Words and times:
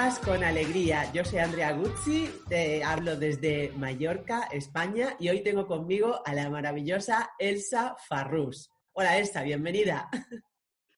Charlas 0.00 0.18
con 0.20 0.42
Alegría. 0.42 1.12
Yo 1.12 1.26
soy 1.26 1.40
Andrea 1.40 1.72
Guzzi, 1.72 2.30
te 2.48 2.82
hablo 2.82 3.16
desde 3.16 3.70
Mallorca, 3.76 4.48
España, 4.50 5.14
y 5.18 5.28
hoy 5.28 5.42
tengo 5.42 5.66
conmigo 5.66 6.22
a 6.24 6.32
la 6.32 6.48
maravillosa 6.48 7.32
Elsa 7.38 7.96
Farrús. 8.08 8.70
Hola 8.92 9.18
Elsa, 9.18 9.42
bienvenida. 9.42 10.08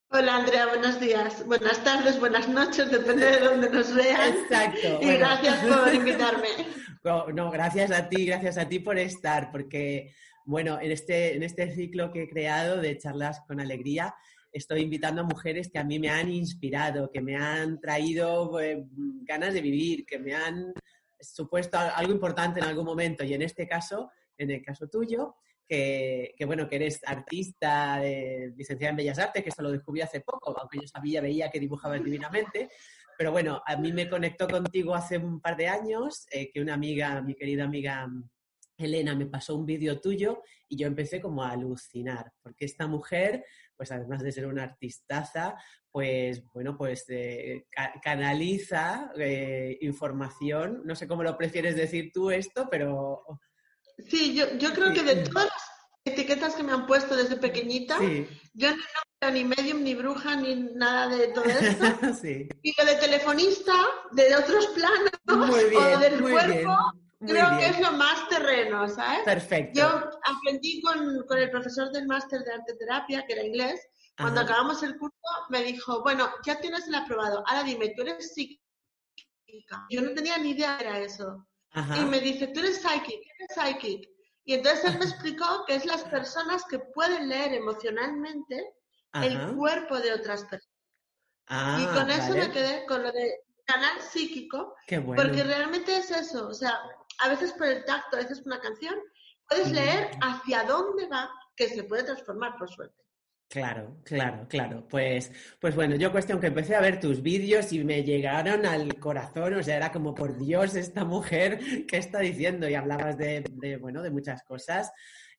Hola 0.08 0.36
Andrea, 0.36 0.68
buenos 0.68 1.00
días, 1.00 1.44
buenas 1.46 1.82
tardes, 1.82 2.20
buenas 2.20 2.48
noches, 2.48 2.92
depende 2.92 3.26
de 3.26 3.38
dónde 3.40 3.70
nos 3.70 3.92
vean. 3.92 4.34
Exacto. 4.34 4.86
Y 5.00 5.06
bueno. 5.06 5.18
gracias 5.18 5.64
por 5.64 5.94
invitarme. 5.94 6.48
No, 7.04 7.26
no, 7.26 7.50
gracias 7.50 7.90
a 7.90 8.08
ti, 8.08 8.26
gracias 8.26 8.56
a 8.56 8.68
ti 8.68 8.78
por 8.78 8.96
estar, 8.96 9.50
porque, 9.50 10.14
bueno, 10.44 10.78
en 10.80 10.92
este, 10.92 11.34
en 11.34 11.42
este 11.42 11.74
ciclo 11.74 12.12
que 12.12 12.22
he 12.22 12.28
creado 12.28 12.80
de 12.80 12.96
charlas 12.96 13.40
con 13.48 13.58
alegría, 13.58 14.14
estoy 14.52 14.82
invitando 14.82 15.22
a 15.22 15.24
mujeres 15.24 15.70
que 15.70 15.78
a 15.78 15.84
mí 15.84 15.98
me 15.98 16.10
han 16.10 16.30
inspirado, 16.30 17.10
que 17.10 17.20
me 17.20 17.36
han 17.36 17.80
traído 17.80 18.60
eh, 18.60 18.84
ganas 19.22 19.54
de 19.54 19.60
vivir, 19.62 20.04
que 20.04 20.18
me 20.18 20.34
han 20.34 20.72
supuesto 21.20 21.78
al- 21.78 21.92
algo 21.94 22.12
importante 22.12 22.60
en 22.60 22.66
algún 22.66 22.84
momento. 22.84 23.24
Y 23.24 23.34
en 23.34 23.42
este 23.42 23.66
caso, 23.66 24.10
en 24.36 24.50
el 24.50 24.62
caso 24.62 24.88
tuyo, 24.88 25.36
que, 25.66 26.34
que, 26.36 26.44
bueno, 26.44 26.68
que 26.68 26.76
eres 26.76 27.00
artista, 27.06 27.98
de, 28.00 28.52
licenciada 28.56 28.90
en 28.90 28.96
Bellas 28.96 29.18
Artes, 29.18 29.42
que 29.42 29.48
esto 29.48 29.62
lo 29.62 29.70
descubrí 29.70 30.00
hace 30.02 30.20
poco, 30.20 30.54
aunque 30.58 30.78
yo 30.82 30.86
sabía, 30.86 31.20
veía 31.20 31.50
que 31.50 31.60
dibujabas 31.60 32.04
divinamente. 32.04 32.68
Pero 33.16 33.30
bueno, 33.30 33.62
a 33.64 33.76
mí 33.76 33.92
me 33.92 34.08
conectó 34.08 34.48
contigo 34.48 34.94
hace 34.94 35.16
un 35.18 35.40
par 35.40 35.56
de 35.56 35.68
años, 35.68 36.26
eh, 36.30 36.50
que 36.50 36.60
una 36.60 36.74
amiga, 36.74 37.22
mi 37.22 37.34
querida 37.34 37.64
amiga 37.64 38.08
Elena, 38.76 39.14
me 39.14 39.26
pasó 39.26 39.54
un 39.54 39.64
vídeo 39.64 40.00
tuyo 40.00 40.42
y 40.68 40.76
yo 40.76 40.86
empecé 40.88 41.20
como 41.20 41.44
a 41.44 41.50
alucinar, 41.52 42.32
porque 42.42 42.64
esta 42.64 42.86
mujer, 42.88 43.44
pues 43.82 43.90
además 43.90 44.22
de 44.22 44.30
ser 44.30 44.46
una 44.46 44.62
artistaza, 44.62 45.56
pues 45.90 46.44
bueno, 46.54 46.76
pues 46.78 47.04
eh, 47.08 47.66
ca- 47.68 47.92
canaliza 48.00 49.10
eh, 49.18 49.76
información, 49.80 50.82
no 50.84 50.94
sé 50.94 51.08
cómo 51.08 51.24
lo 51.24 51.36
prefieres 51.36 51.74
decir 51.74 52.12
tú 52.14 52.30
esto, 52.30 52.68
pero 52.70 53.24
Sí, 54.08 54.34
yo, 54.36 54.56
yo 54.56 54.72
creo 54.72 54.92
que 54.92 55.02
de 55.02 55.16
todas 55.24 55.46
las 55.46 55.62
etiquetas 56.04 56.54
que 56.54 56.62
me 56.62 56.70
han 56.70 56.86
puesto 56.86 57.16
desde 57.16 57.34
pequeñita, 57.38 57.98
sí, 57.98 58.24
yo 58.54 58.70
no 58.70 58.82
era 59.20 59.32
ni 59.32 59.44
medium, 59.44 59.82
ni 59.82 59.96
bruja, 59.96 60.36
ni 60.36 60.54
nada 60.54 61.08
de 61.16 61.26
todo 61.32 61.44
esto. 61.46 61.84
sí. 62.22 62.48
Y 62.62 62.72
lo 62.80 62.86
de 62.86 62.94
telefonista, 63.00 63.72
de 64.12 64.36
otros 64.36 64.68
planos, 64.68 65.50
Muy 65.50 65.70
bien, 65.70 65.82
o 65.82 65.98
del 65.98 66.20
muy 66.22 66.30
cuerpo, 66.30 66.52
bien, 66.52 67.01
creo 67.26 67.58
que 67.58 67.66
es 67.66 67.80
lo 67.80 67.92
más 67.92 68.28
terreno, 68.28 68.88
¿sabes? 68.88 69.20
Perfecto. 69.24 69.80
Yo 69.80 70.10
aprendí 70.24 70.80
con, 70.80 71.24
con 71.26 71.38
el 71.38 71.50
profesor 71.50 71.90
del 71.92 72.06
máster 72.06 72.42
de 72.44 72.52
arte 72.52 72.74
terapia, 72.74 73.24
que 73.26 73.32
era 73.34 73.44
inglés, 73.44 73.80
cuando 74.16 74.40
Ajá. 74.40 74.50
acabamos 74.50 74.82
el 74.82 74.98
curso 74.98 75.16
me 75.48 75.62
dijo, 75.64 76.02
bueno, 76.02 76.30
ya 76.44 76.60
tienes 76.60 76.86
el 76.86 76.94
aprobado, 76.94 77.42
ahora 77.46 77.62
dime, 77.62 77.92
¿tú 77.96 78.02
eres 78.02 78.34
psíquica? 78.34 78.62
Yo 79.90 80.00
no 80.00 80.12
tenía 80.12 80.38
ni 80.38 80.50
idea 80.50 80.76
de 80.76 80.84
era 80.84 80.98
eso. 80.98 81.46
Ajá. 81.72 81.98
Y 81.98 82.04
me 82.04 82.20
dice, 82.20 82.48
tú 82.48 82.60
eres 82.60 82.82
psychic, 82.82 83.06
¿qué 83.06 83.30
eres 83.38 83.54
psychic? 83.54 84.08
Y 84.44 84.54
entonces 84.54 84.84
él 84.84 84.98
me 84.98 85.04
explicó 85.04 85.64
que 85.66 85.76
es 85.76 85.86
las 85.86 86.04
personas 86.04 86.64
que 86.64 86.78
pueden 86.78 87.28
leer 87.28 87.54
emocionalmente 87.54 88.74
el 89.14 89.54
cuerpo 89.54 89.98
de 89.98 90.12
otras 90.12 90.42
personas. 90.44 90.68
Ah, 91.46 91.78
y 91.80 91.86
con 91.94 92.10
eso 92.10 92.28
vale. 92.30 92.48
me 92.48 92.52
quedé 92.52 92.86
con 92.86 93.02
lo 93.02 93.12
de 93.12 93.40
canal 93.64 94.00
psíquico, 94.00 94.74
Qué 94.86 94.98
bueno. 94.98 95.22
porque 95.22 95.42
realmente 95.44 95.96
es 95.96 96.10
eso. 96.10 96.48
O 96.48 96.54
sea, 96.54 96.80
a 97.22 97.28
veces 97.28 97.52
por 97.52 97.66
el 97.66 97.84
tacto, 97.84 98.16
a 98.16 98.20
veces 98.20 98.40
por 98.40 98.52
una 98.52 98.60
canción, 98.60 98.94
puedes 99.48 99.70
leer 99.70 100.10
hacia 100.20 100.64
dónde 100.64 101.06
va, 101.06 101.30
que 101.56 101.68
se 101.68 101.84
puede 101.84 102.04
transformar, 102.04 102.56
por 102.58 102.68
suerte. 102.68 103.02
Claro, 103.48 103.98
claro, 104.04 104.46
claro. 104.48 104.88
Pues, 104.88 105.30
pues 105.60 105.74
bueno, 105.74 105.96
yo 105.96 106.10
cuestión 106.10 106.40
que 106.40 106.46
empecé 106.46 106.74
a 106.74 106.80
ver 106.80 106.98
tus 106.98 107.20
vídeos 107.20 107.70
y 107.72 107.84
me 107.84 108.02
llegaron 108.02 108.64
al 108.64 108.98
corazón, 108.98 109.54
o 109.54 109.62
sea, 109.62 109.76
era 109.76 109.92
como 109.92 110.14
por 110.14 110.38
Dios 110.38 110.74
esta 110.74 111.04
mujer 111.04 111.86
que 111.86 111.98
está 111.98 112.20
diciendo 112.20 112.66
y 112.66 112.74
hablabas 112.74 113.18
de, 113.18 113.44
de, 113.50 113.76
bueno, 113.76 114.02
de 114.02 114.10
muchas 114.10 114.42
cosas 114.42 114.90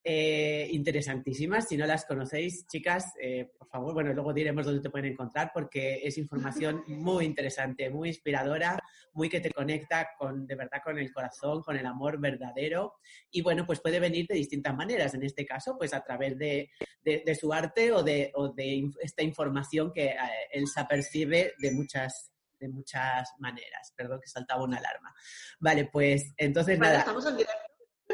eh, 0.05 0.67
interesantísimas. 0.71 1.67
Si 1.69 1.77
no 1.77 1.85
las 1.85 2.05
conocéis, 2.05 2.67
chicas, 2.67 3.13
eh, 3.21 3.51
por 3.57 3.69
favor, 3.69 3.93
bueno, 3.93 4.13
luego 4.13 4.33
diremos 4.33 4.65
dónde 4.65 4.81
te 4.81 4.89
pueden 4.89 5.13
encontrar 5.13 5.51
porque 5.53 6.01
es 6.03 6.17
información 6.17 6.83
muy 6.87 7.25
interesante, 7.25 7.89
muy 7.89 8.09
inspiradora, 8.09 8.77
muy 9.13 9.29
que 9.29 9.39
te 9.39 9.51
conecta 9.51 10.09
con, 10.17 10.45
de 10.45 10.55
verdad, 10.55 10.81
con 10.83 10.99
el 10.99 11.11
corazón, 11.13 11.61
con 11.61 11.77
el 11.77 11.85
amor 11.85 12.19
verdadero. 12.19 12.95
Y 13.31 13.41
bueno, 13.41 13.65
pues 13.65 13.79
puede 13.79 13.99
venir 13.99 14.27
de 14.27 14.35
distintas 14.35 14.75
maneras. 14.75 15.13
En 15.13 15.23
este 15.23 15.45
caso, 15.45 15.77
pues 15.77 15.93
a 15.93 16.03
través 16.03 16.37
de, 16.37 16.69
de, 17.01 17.23
de 17.25 17.35
su 17.35 17.53
arte 17.53 17.91
o 17.93 18.03
de, 18.03 18.31
o 18.35 18.49
de 18.49 18.91
esta 19.01 19.23
información 19.23 19.93
que 19.93 20.07
eh, 20.07 20.17
Elsa 20.51 20.85
percibe 20.85 21.53
de 21.59 21.71
muchas, 21.71 22.33
de 22.59 22.67
muchas 22.67 23.29
maneras. 23.39 23.93
Perdón 23.95 24.19
que 24.19 24.27
saltaba 24.27 24.63
una 24.63 24.79
alarma. 24.79 25.15
Vale, 25.59 25.85
pues 25.85 26.33
entonces 26.35 26.77
Bueno, 26.77 26.91
nada, 26.91 26.99
estamos 26.99 27.25
en 27.25 27.37
directo. 27.37 27.62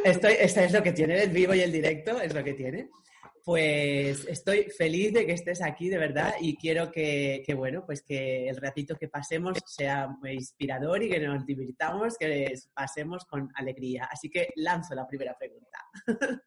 Esta 0.04 0.64
es 0.64 0.72
lo 0.72 0.84
que 0.84 0.92
tiene 0.92 1.22
el 1.22 1.30
vivo 1.30 1.54
y 1.54 1.62
el 1.62 1.72
directo, 1.72 2.20
es 2.22 2.34
lo 2.34 2.44
que 2.44 2.54
tiene. 2.54 2.90
Pues 3.44 4.26
estoy 4.26 4.66
feliz 4.66 5.14
de 5.14 5.26
que 5.26 5.34
estés 5.34 5.62
aquí, 5.62 5.90
de 5.90 5.98
verdad, 5.98 6.34
y 6.40 6.56
quiero 6.56 6.92
que, 6.92 7.42
que, 7.46 7.54
bueno, 7.54 7.84
pues 7.86 8.04
que 8.04 8.48
el 8.48 8.58
ratito 8.58 8.96
que 8.96 9.08
pasemos 9.08 9.58
sea 9.66 10.08
muy 10.08 10.34
inspirador 10.34 11.02
y 11.02 11.10
que 11.10 11.20
nos 11.20 11.46
divirtamos, 11.46 12.18
que 12.18 12.54
pasemos 12.74 13.26
con 13.26 13.50
alegría. 13.56 14.08
Así 14.12 14.30
que 14.30 14.50
lanzo 14.56 14.94
la 14.94 15.08
primera 15.08 15.36
pregunta. 15.38 15.80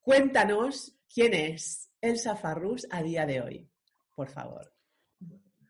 Cuéntanos 0.00 0.96
quién 1.12 1.34
es 1.34 1.90
Elsa 2.00 2.36
Farrús 2.36 2.86
a 2.90 3.02
día 3.02 3.26
de 3.26 3.40
hoy, 3.40 3.70
por 4.14 4.28
favor. 4.28 4.74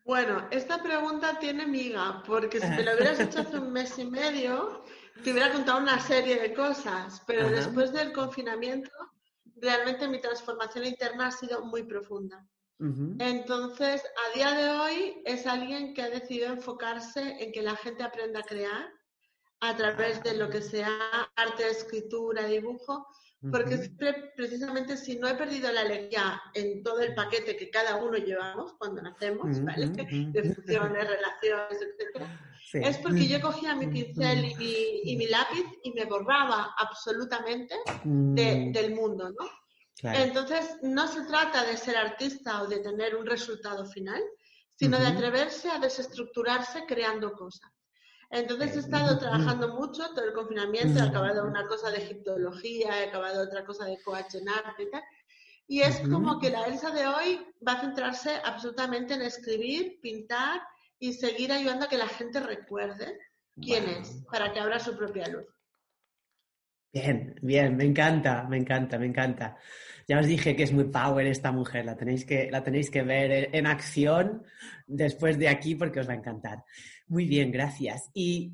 Bueno, 0.05 0.47
esta 0.51 0.83
pregunta 0.83 1.39
tiene 1.39 1.65
miga, 1.65 2.21
porque 2.27 2.59
si 2.59 2.67
me 2.67 2.83
lo 2.83 2.93
hubieras 2.93 3.19
hecho 3.19 3.39
hace 3.39 3.57
un 3.57 3.71
mes 3.71 3.97
y 3.97 4.05
medio, 4.05 4.83
te 5.23 5.31
hubiera 5.31 5.51
contado 5.51 5.79
una 5.79 5.99
serie 5.99 6.39
de 6.39 6.53
cosas, 6.53 7.21
pero 7.25 7.47
Ajá. 7.47 7.55
después 7.55 7.91
del 7.93 8.11
confinamiento, 8.11 8.91
realmente 9.55 10.07
mi 10.07 10.19
transformación 10.19 10.85
interna 10.85 11.27
ha 11.27 11.31
sido 11.31 11.63
muy 11.65 11.83
profunda. 11.83 12.45
Entonces, 13.19 14.03
a 14.03 14.35
día 14.35 14.51
de 14.51 14.69
hoy 14.69 15.21
es 15.23 15.47
alguien 15.47 15.93
que 15.93 16.01
ha 16.01 16.09
decidido 16.09 16.47
enfocarse 16.47 17.37
en 17.39 17.53
que 17.53 17.61
la 17.61 17.77
gente 17.77 18.03
aprenda 18.03 18.41
a 18.41 18.43
crear 18.43 18.91
a 19.61 19.75
través 19.77 20.21
de 20.23 20.35
lo 20.35 20.49
que 20.49 20.61
sea 20.61 20.89
arte, 21.37 21.69
escritura, 21.69 22.45
dibujo, 22.45 23.07
porque 23.51 23.77
siempre, 23.77 24.31
precisamente 24.35 24.97
si 24.97 25.17
no 25.17 25.27
he 25.27 25.35
perdido 25.35 25.71
la 25.71 25.81
alegría 25.81 26.41
en 26.53 26.81
todo 26.81 27.01
el 27.01 27.13
paquete 27.13 27.55
que 27.55 27.69
cada 27.69 27.97
uno 27.97 28.17
llevamos 28.17 28.73
cuando 28.79 29.01
nacemos, 29.01 29.61
¿vale? 29.63 29.87
De 29.89 30.53
funciones, 30.53 31.07
relaciones, 31.07 31.79
etcétera, 31.81 32.41
Sí. 32.71 32.79
es 32.83 32.97
porque 32.97 33.27
yo 33.27 33.39
cogía 33.41 33.75
mi 33.75 33.85
pincel 33.87 34.43
y 34.45 34.55
mi, 34.55 35.01
y 35.11 35.15
mi 35.17 35.27
lápiz 35.27 35.63
y 35.83 35.91
me 35.93 36.05
borraba 36.05 36.73
absolutamente 36.79 37.75
de- 38.03 38.55
Mm, 38.65 38.71
del 38.71 38.95
mundo, 38.95 39.29
¿no? 39.29 39.47
claro. 39.99 40.19
Entonces, 40.23 40.77
no 40.81 41.07
se 41.07 41.21
trata 41.25 41.63
de 41.63 41.77
ser 41.77 41.95
artista 41.95 42.63
o 42.63 42.67
de 42.67 42.79
tener 42.79 43.15
un 43.15 43.25
resultado 43.27 43.85
final, 43.85 44.21
sino 44.75 44.99
de 44.99 45.05
atreverse 45.07 45.69
a 45.69 45.77
desestructurarse 45.79 46.85
creando 46.87 47.31
cosas. 47.33 47.71
Entonces 48.31 48.75
he 48.75 48.79
estado 48.79 49.17
trabajando 49.17 49.75
mucho 49.75 50.07
todo 50.13 50.25
el 50.25 50.33
confinamiento, 50.33 50.99
he 50.99 51.07
acabado 51.07 51.45
una 51.45 51.67
cosa 51.67 51.91
de 51.91 51.97
egiptología, 51.97 53.01
he 53.01 53.09
acabado 53.09 53.43
otra 53.43 53.65
cosa 53.65 53.85
de 53.85 54.01
coach 54.03 54.35
en 54.35 54.49
arte 54.49 54.83
y 54.83 54.91
tal. 54.91 55.03
Y 55.67 55.81
es 55.81 55.99
como 56.09 56.39
que 56.39 56.51
la 56.51 56.65
Elsa 56.65 56.91
de 56.91 57.07
hoy 57.07 57.45
va 57.67 57.73
a 57.73 57.81
centrarse 57.81 58.39
absolutamente 58.43 59.15
en 59.15 59.23
escribir, 59.23 59.99
pintar 60.01 60.61
y 60.99 61.13
seguir 61.13 61.51
ayudando 61.51 61.85
a 61.85 61.89
que 61.89 61.97
la 61.97 62.07
gente 62.07 62.39
recuerde 62.39 63.17
quién 63.61 63.87
es, 63.89 64.23
para 64.31 64.53
que 64.53 64.59
abra 64.59 64.79
su 64.79 64.95
propia 64.95 65.27
luz. 65.27 65.45
Bien, 66.95 67.35
bien, 67.41 67.75
me 67.75 67.83
encanta, 67.83 68.47
me 68.49 68.55
encanta, 68.55 68.97
me 68.97 69.07
encanta. 69.07 69.57
Ya 70.07 70.17
os 70.17 70.27
dije 70.27 70.55
que 70.55 70.63
es 70.63 70.71
muy 70.71 70.85
power 70.85 71.27
esta 71.27 71.51
mujer, 71.51 71.83
la 71.83 71.97
tenéis 71.97 72.23
que, 72.23 72.49
la 72.49 72.63
tenéis 72.63 72.89
que 72.89 73.03
ver 73.03 73.49
en, 73.51 73.67
acción 73.67 74.43
después 74.87 75.37
de 75.37 75.49
aquí 75.49 75.75
porque 75.75 75.99
os 75.99 76.07
va 76.07 76.13
a 76.13 76.15
encantar. 76.15 76.63
Muy 77.07 77.25
bien, 77.25 77.51
gracias. 77.51 78.09
Y 78.13 78.53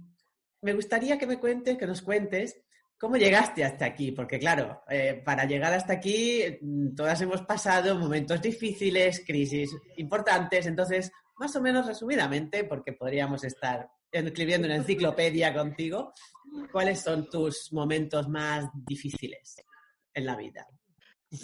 me 0.63 0.73
gustaría 0.73 1.19
que 1.19 1.27
me 1.27 1.37
cuentes, 1.37 1.77
que 1.77 1.85
nos 1.85 2.01
cuentes 2.01 2.59
cómo 2.97 3.15
llegaste 3.15 3.63
hasta 3.63 3.85
aquí, 3.85 4.11
porque 4.11 4.39
claro, 4.39 4.81
eh, 4.89 5.21
para 5.23 5.45
llegar 5.45 5.71
hasta 5.73 5.93
aquí 5.93 6.41
mm, 6.61 6.95
todas 6.95 7.21
hemos 7.21 7.43
pasado 7.43 7.95
momentos 7.95 8.41
difíciles, 8.41 9.23
crisis 9.23 9.69
importantes, 9.97 10.65
entonces, 10.65 11.11
más 11.37 11.55
o 11.55 11.61
menos 11.61 11.85
resumidamente, 11.85 12.63
porque 12.63 12.93
podríamos 12.93 13.43
estar 13.43 13.87
escribiendo 14.11 14.67
una 14.67 14.75
enciclopedia 14.75 15.53
contigo, 15.53 16.13
¿cuáles 16.71 17.01
son 17.01 17.29
tus 17.29 17.71
momentos 17.71 18.27
más 18.27 18.65
difíciles 18.73 19.55
en 20.13 20.25
la 20.25 20.35
vida? 20.35 20.67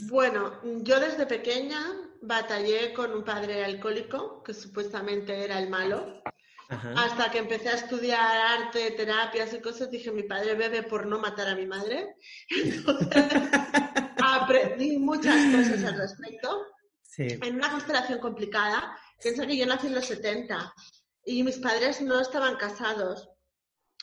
Bueno, 0.09 0.59
yo 0.83 0.99
desde 0.99 1.25
pequeña 1.25 1.79
batallé 2.21 2.93
con 2.93 3.13
un 3.13 3.23
padre 3.23 3.63
alcohólico, 3.63 4.43
que 4.43 4.53
supuestamente 4.53 5.43
era 5.45 5.59
el 5.59 5.69
malo. 5.69 6.21
Ajá. 6.69 6.93
Hasta 6.97 7.31
que 7.31 7.37
empecé 7.37 7.69
a 7.69 7.75
estudiar 7.75 8.59
arte, 8.59 8.91
terapias 8.91 9.53
y 9.53 9.61
cosas, 9.61 9.89
dije, 9.89 10.11
mi 10.11 10.23
padre 10.23 10.55
bebe 10.55 10.83
por 10.83 11.05
no 11.05 11.17
matar 11.19 11.47
a 11.47 11.55
mi 11.55 11.65
madre. 11.65 12.17
Entonces, 12.49 13.25
aprendí 14.21 14.97
muchas 14.97 15.55
cosas 15.55 15.83
al 15.85 15.97
respecto. 15.97 16.65
Sí. 17.01 17.39
En 17.41 17.55
una 17.55 17.71
constelación 17.71 18.19
complicada, 18.19 18.97
piensa 19.23 19.47
que 19.47 19.55
yo 19.55 19.65
nací 19.65 19.87
en 19.87 19.95
los 19.95 20.05
70 20.05 20.73
y 21.27 21.43
mis 21.43 21.57
padres 21.59 22.01
no 22.01 22.19
estaban 22.21 22.55
casados. 22.55 23.29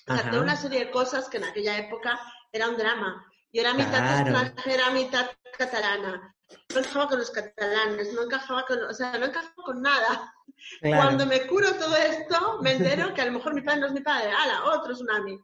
O 0.06 0.14
sea, 0.14 0.30
de 0.30 0.38
una 0.38 0.56
serie 0.56 0.84
de 0.84 0.90
cosas 0.90 1.30
que 1.30 1.38
en 1.38 1.44
aquella 1.44 1.78
época 1.78 2.20
era 2.52 2.68
un 2.68 2.76
drama. 2.76 3.24
Yo 3.50 3.62
era 3.62 3.72
mitad 3.72 3.98
Claro. 3.98 4.30
extranjera, 4.38 4.90
mitad 4.90 5.30
catalana. 5.56 6.36
No 6.74 6.80
encajaba 6.80 7.08
con 7.08 7.18
los 7.18 7.30
catalanes, 7.30 8.12
no 8.12 8.24
encajaba 8.24 8.66
con, 8.66 8.82
o 8.84 8.92
sea, 8.92 9.16
no 9.16 9.24
encajaba 9.24 9.54
con 9.64 9.80
nada. 9.80 10.34
Claro. 10.82 11.02
Cuando 11.02 11.26
me 11.26 11.46
curo 11.46 11.72
todo 11.76 11.96
esto, 11.96 12.58
me 12.60 12.72
entero 13.00 13.14
que 13.14 13.22
a 13.22 13.26
lo 13.26 13.32
mejor 13.32 13.54
mi 13.54 13.62
padre 13.62 13.80
no 13.80 13.86
es 13.86 13.92
mi 13.92 14.02
padre, 14.02 14.30
ala, 14.30 14.64
otro 14.64 14.92
tsunami. 14.92 15.38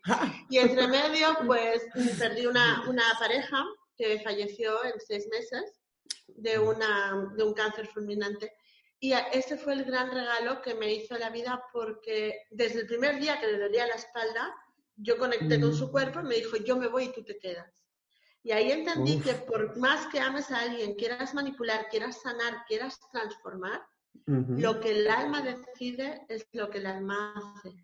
Y 0.51 0.59
entre 0.59 0.87
medio, 0.87 1.35
pues 1.47 1.83
perdí 2.19 2.47
una, 2.47 2.85
una 2.89 3.05
pareja 3.19 3.65
que 3.97 4.21
falleció 4.21 4.85
en 4.85 5.01
seis 5.01 5.27
meses 5.31 5.81
de, 6.29 6.59
una, 6.59 7.31
de 7.37 7.43
un 7.43 7.55
cáncer 7.55 7.87
fulminante. 7.89 8.53
Y 9.03 9.13
ese 9.33 9.57
fue 9.57 9.73
el 9.73 9.85
gran 9.85 10.11
regalo 10.11 10.61
que 10.61 10.75
me 10.75 10.93
hizo 10.93 11.17
la 11.17 11.31
vida 11.31 11.63
porque 11.73 12.43
desde 12.51 12.81
el 12.81 12.87
primer 12.87 13.19
día 13.19 13.41
que 13.41 13.47
le 13.47 13.59
dolía 13.59 13.87
la 13.87 13.95
espalda, 13.95 14.55
yo 14.97 15.17
conecté 15.17 15.59
con 15.59 15.71
Mm. 15.71 15.75
su 15.75 15.91
cuerpo 15.91 16.21
y 16.21 16.25
me 16.25 16.35
dijo, 16.35 16.59
yo 16.59 16.77
me 16.77 16.87
voy 16.89 17.05
y 17.05 17.13
tú 17.13 17.25
te 17.25 17.39
quedas. 17.39 17.73
Y 18.43 18.53
ahí 18.53 18.71
entendí 18.73 19.17
Uf. 19.17 19.25
que 19.25 19.35
por 19.35 19.77
más 19.79 20.07
que 20.09 20.21
ames 20.21 20.51
a 20.51 20.61
alguien, 20.61 20.95
quieras 20.95 21.33
manipular, 21.35 21.89
quieras 21.89 22.21
sanar, 22.21 22.65
quieras 22.69 23.01
transformar, 23.11 23.83
lo 24.27 24.81
que 24.81 24.91
el 24.91 25.09
alma 25.09 25.41
decide 25.43 26.25
es 26.29 26.47
lo 26.53 26.69
que 26.71 26.79
el 26.79 26.87
alma 26.87 27.35
hace. 27.37 27.75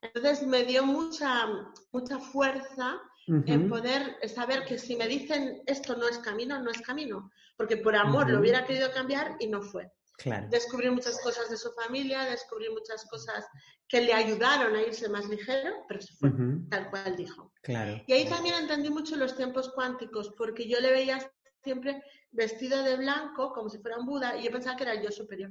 Entonces 0.00 0.46
me 0.46 0.64
dio 0.64 0.84
mucha, 0.84 1.46
mucha 1.92 2.18
fuerza 2.18 3.00
en 3.26 3.68
poder 3.68 4.16
saber 4.28 4.64
que 4.64 4.78
si 4.78 4.96
me 4.96 5.06
dicen 5.08 5.62
esto 5.66 5.96
no 5.96 6.08
es 6.08 6.18
camino, 6.18 6.62
no 6.62 6.70
es 6.70 6.80
camino, 6.80 7.30
porque 7.56 7.76
por 7.76 7.94
amor 7.96 8.30
lo 8.30 8.40
hubiera 8.40 8.64
querido 8.64 8.90
cambiar 8.92 9.36
y 9.38 9.48
no 9.48 9.62
fue. 9.62 9.90
Claro. 10.18 10.48
Descubrí 10.50 10.90
muchas 10.90 11.20
cosas 11.20 11.50
de 11.50 11.56
su 11.56 11.70
familia, 11.72 12.24
descubrí 12.24 12.70
muchas 12.70 13.04
cosas 13.06 13.46
que 13.88 14.00
le 14.00 14.12
ayudaron 14.12 14.74
a 14.74 14.82
irse 14.82 15.08
más 15.08 15.28
ligero, 15.28 15.84
pero 15.86 16.00
se 16.00 16.14
fue 16.14 16.32
tal 16.70 16.90
cual 16.90 17.16
dijo. 17.16 17.52
Claro. 17.62 18.02
Y 18.06 18.12
ahí 18.12 18.28
también 18.28 18.56
entendí 18.56 18.90
mucho 18.90 19.16
los 19.16 19.36
tiempos 19.36 19.70
cuánticos, 19.74 20.32
porque 20.36 20.66
yo 20.68 20.80
le 20.80 20.90
veía 20.90 21.30
siempre 21.62 22.02
vestido 22.30 22.82
de 22.82 22.96
blanco, 22.96 23.52
como 23.52 23.68
si 23.68 23.78
fuera 23.78 23.98
un 23.98 24.06
Buda, 24.06 24.36
y 24.36 24.44
yo 24.44 24.50
pensaba 24.50 24.76
que 24.76 24.84
era 24.84 24.94
el 24.94 25.02
yo 25.02 25.10
superior. 25.10 25.50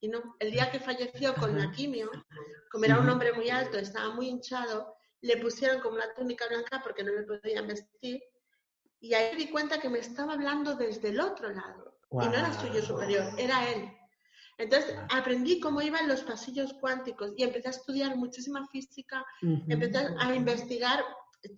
Y 0.00 0.08
no, 0.08 0.36
el 0.38 0.50
día 0.50 0.70
que 0.70 0.80
falleció 0.80 1.34
con 1.34 1.56
la 1.58 1.70
quimio, 1.70 2.10
como 2.70 2.84
era 2.84 2.98
un 3.00 3.08
hombre 3.08 3.32
muy 3.32 3.48
alto, 3.48 3.78
estaba 3.78 4.14
muy 4.14 4.28
hinchado, 4.28 4.94
le 5.22 5.38
pusieron 5.38 5.80
como 5.80 5.96
una 5.96 6.12
túnica 6.12 6.46
blanca 6.46 6.82
porque 6.82 7.02
no 7.02 7.12
le 7.12 7.22
podían 7.22 7.66
vestir. 7.66 8.22
Y 9.00 9.14
ahí 9.14 9.32
me 9.32 9.44
di 9.44 9.50
cuenta 9.50 9.80
que 9.80 9.88
me 9.88 10.00
estaba 10.00 10.34
hablando 10.34 10.74
desde 10.74 11.08
el 11.08 11.20
otro 11.20 11.50
lado. 11.50 11.93
Y 12.22 12.26
no 12.26 12.34
era 12.34 12.52
su 12.52 12.66
yo 12.66 12.72
Guau. 12.74 12.82
superior, 12.84 13.24
era 13.38 13.68
él. 13.70 13.90
Entonces 14.56 14.94
aprendí 15.10 15.58
cómo 15.58 15.82
iban 15.82 16.06
los 16.06 16.22
pasillos 16.22 16.74
cuánticos 16.74 17.32
y 17.36 17.42
empecé 17.42 17.68
a 17.68 17.70
estudiar 17.72 18.16
muchísima 18.16 18.66
física, 18.68 19.24
Ujú. 19.42 19.64
empecé 19.68 20.06
a 20.18 20.34
investigar. 20.34 21.04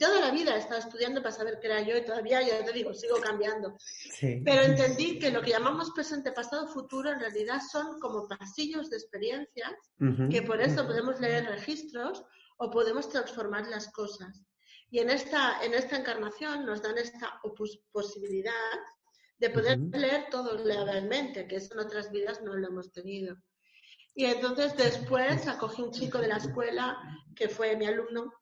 Toda 0.01 0.19
la 0.19 0.31
vida 0.33 0.57
he 0.57 0.59
estado 0.59 0.81
estudiando 0.81 1.23
para 1.23 1.33
saber 1.35 1.59
qué 1.61 1.69
era 1.69 1.81
yo 1.83 1.97
y 1.97 2.05
todavía, 2.05 2.43
ya 2.43 2.65
te 2.65 2.73
digo, 2.73 2.93
sigo 2.93 3.21
cambiando. 3.21 3.77
Sí. 3.79 4.43
Pero 4.45 4.63
entendí 4.63 5.19
que 5.21 5.31
lo 5.31 5.43
que 5.43 5.51
llamamos 5.51 5.93
presente, 5.93 6.33
pasado, 6.33 6.67
futuro, 6.67 7.13
en 7.13 7.21
realidad 7.21 7.61
son 7.71 8.01
como 8.01 8.27
pasillos 8.27 8.91
de 8.91 8.97
experiencias, 8.97 9.73
Ujú. 10.01 10.29
que 10.29 10.43
por 10.43 10.61
eso 10.61 10.85
podemos 10.87 11.21
leer 11.21 11.45
registros 11.45 12.25
o 12.57 12.69
podemos 12.71 13.09
transformar 13.11 13.69
las 13.69 13.93
cosas. 13.93 14.43
Y 14.91 14.99
en 15.01 15.11
esta, 15.11 15.63
en 15.63 15.75
esta 15.75 15.97
encarnación 15.99 16.65
nos 16.67 16.83
dan 16.83 16.97
esta 16.99 17.41
posibilidad 17.93 18.53
de 19.39 19.51
poder 19.51 19.79
Ujú. 19.79 19.91
leer 19.99 20.27
todo 20.31 20.57
legalmente, 20.65 21.47
que 21.47 21.57
eso 21.57 21.75
en 21.75 21.81
otras 21.81 22.11
vidas 22.11 22.43
no 22.43 22.55
lo 22.55 22.69
hemos 22.69 22.93
tenido. 22.93 23.37
Y 24.15 24.25
entonces 24.25 24.75
después 24.77 25.47
acogí 25.47 25.83
un 25.83 25.91
chico 25.93 26.19
de 26.19 26.29
la 26.29 26.37
escuela 26.39 26.99
que 27.35 27.49
fue 27.49 27.77
mi 27.77 27.87
alumno 27.87 28.33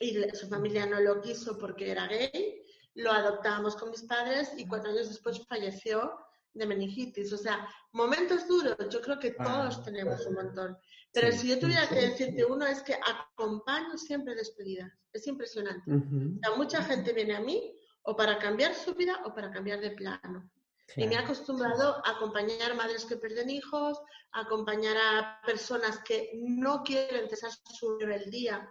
y 0.00 0.14
su 0.34 0.48
familia 0.48 0.84
no 0.86 1.00
lo 1.00 1.20
quiso 1.20 1.56
porque 1.58 1.90
era 1.92 2.08
gay, 2.08 2.64
lo 2.94 3.12
adoptábamos 3.12 3.76
con 3.76 3.90
mis 3.90 4.02
padres 4.02 4.52
y 4.56 4.66
cuatro 4.66 4.90
años 4.90 5.08
después 5.08 5.40
falleció 5.46 6.12
de 6.54 6.66
meningitis. 6.66 7.32
O 7.32 7.38
sea, 7.38 7.66
momentos 7.92 8.46
duros, 8.48 8.76
yo 8.90 9.00
creo 9.00 9.18
que 9.20 9.30
todos 9.30 9.78
Ah. 9.78 9.82
tenemos 9.84 10.26
un 10.26 10.34
montón. 10.34 10.76
Pero 11.12 11.30
Sí. 11.30 11.38
si 11.38 11.48
yo 11.50 11.58
tuviera 11.60 11.88
que 11.88 11.94
decirte 11.94 12.44
uno 12.44 12.66
es 12.66 12.82
que 12.82 12.94
acompaño 12.94 13.96
siempre 13.96 14.34
despedidas. 14.34 14.92
Es 15.12 15.26
impresionante. 15.28 15.88
Ujú. 15.90 16.36
O 16.36 16.38
sea, 16.40 16.56
mucha 16.56 16.82
gente 16.82 17.12
viene 17.12 17.36
a 17.36 17.40
mí 17.40 17.78
o 18.02 18.16
para 18.16 18.38
cambiar 18.38 18.74
su 18.74 18.94
vida 18.94 19.20
o 19.24 19.34
para 19.34 19.50
cambiar 19.50 19.80
de 19.80 19.92
plano. 19.92 20.50
Y 20.96 21.06
me 21.06 21.14
he 21.14 21.18
acostumbrado 21.18 22.04
a 22.04 22.10
acompañar 22.10 22.74
madres 22.74 23.04
que 23.06 23.16
pierden 23.16 23.48
hijos, 23.48 23.98
a 24.32 24.40
acompañar 24.42 24.96
a 24.96 25.40
personas 25.46 25.98
que 26.04 26.30
no 26.34 26.82
quieren 26.82 27.28
cesar 27.30 27.50
su 27.64 27.98
rebeldía 27.98 28.68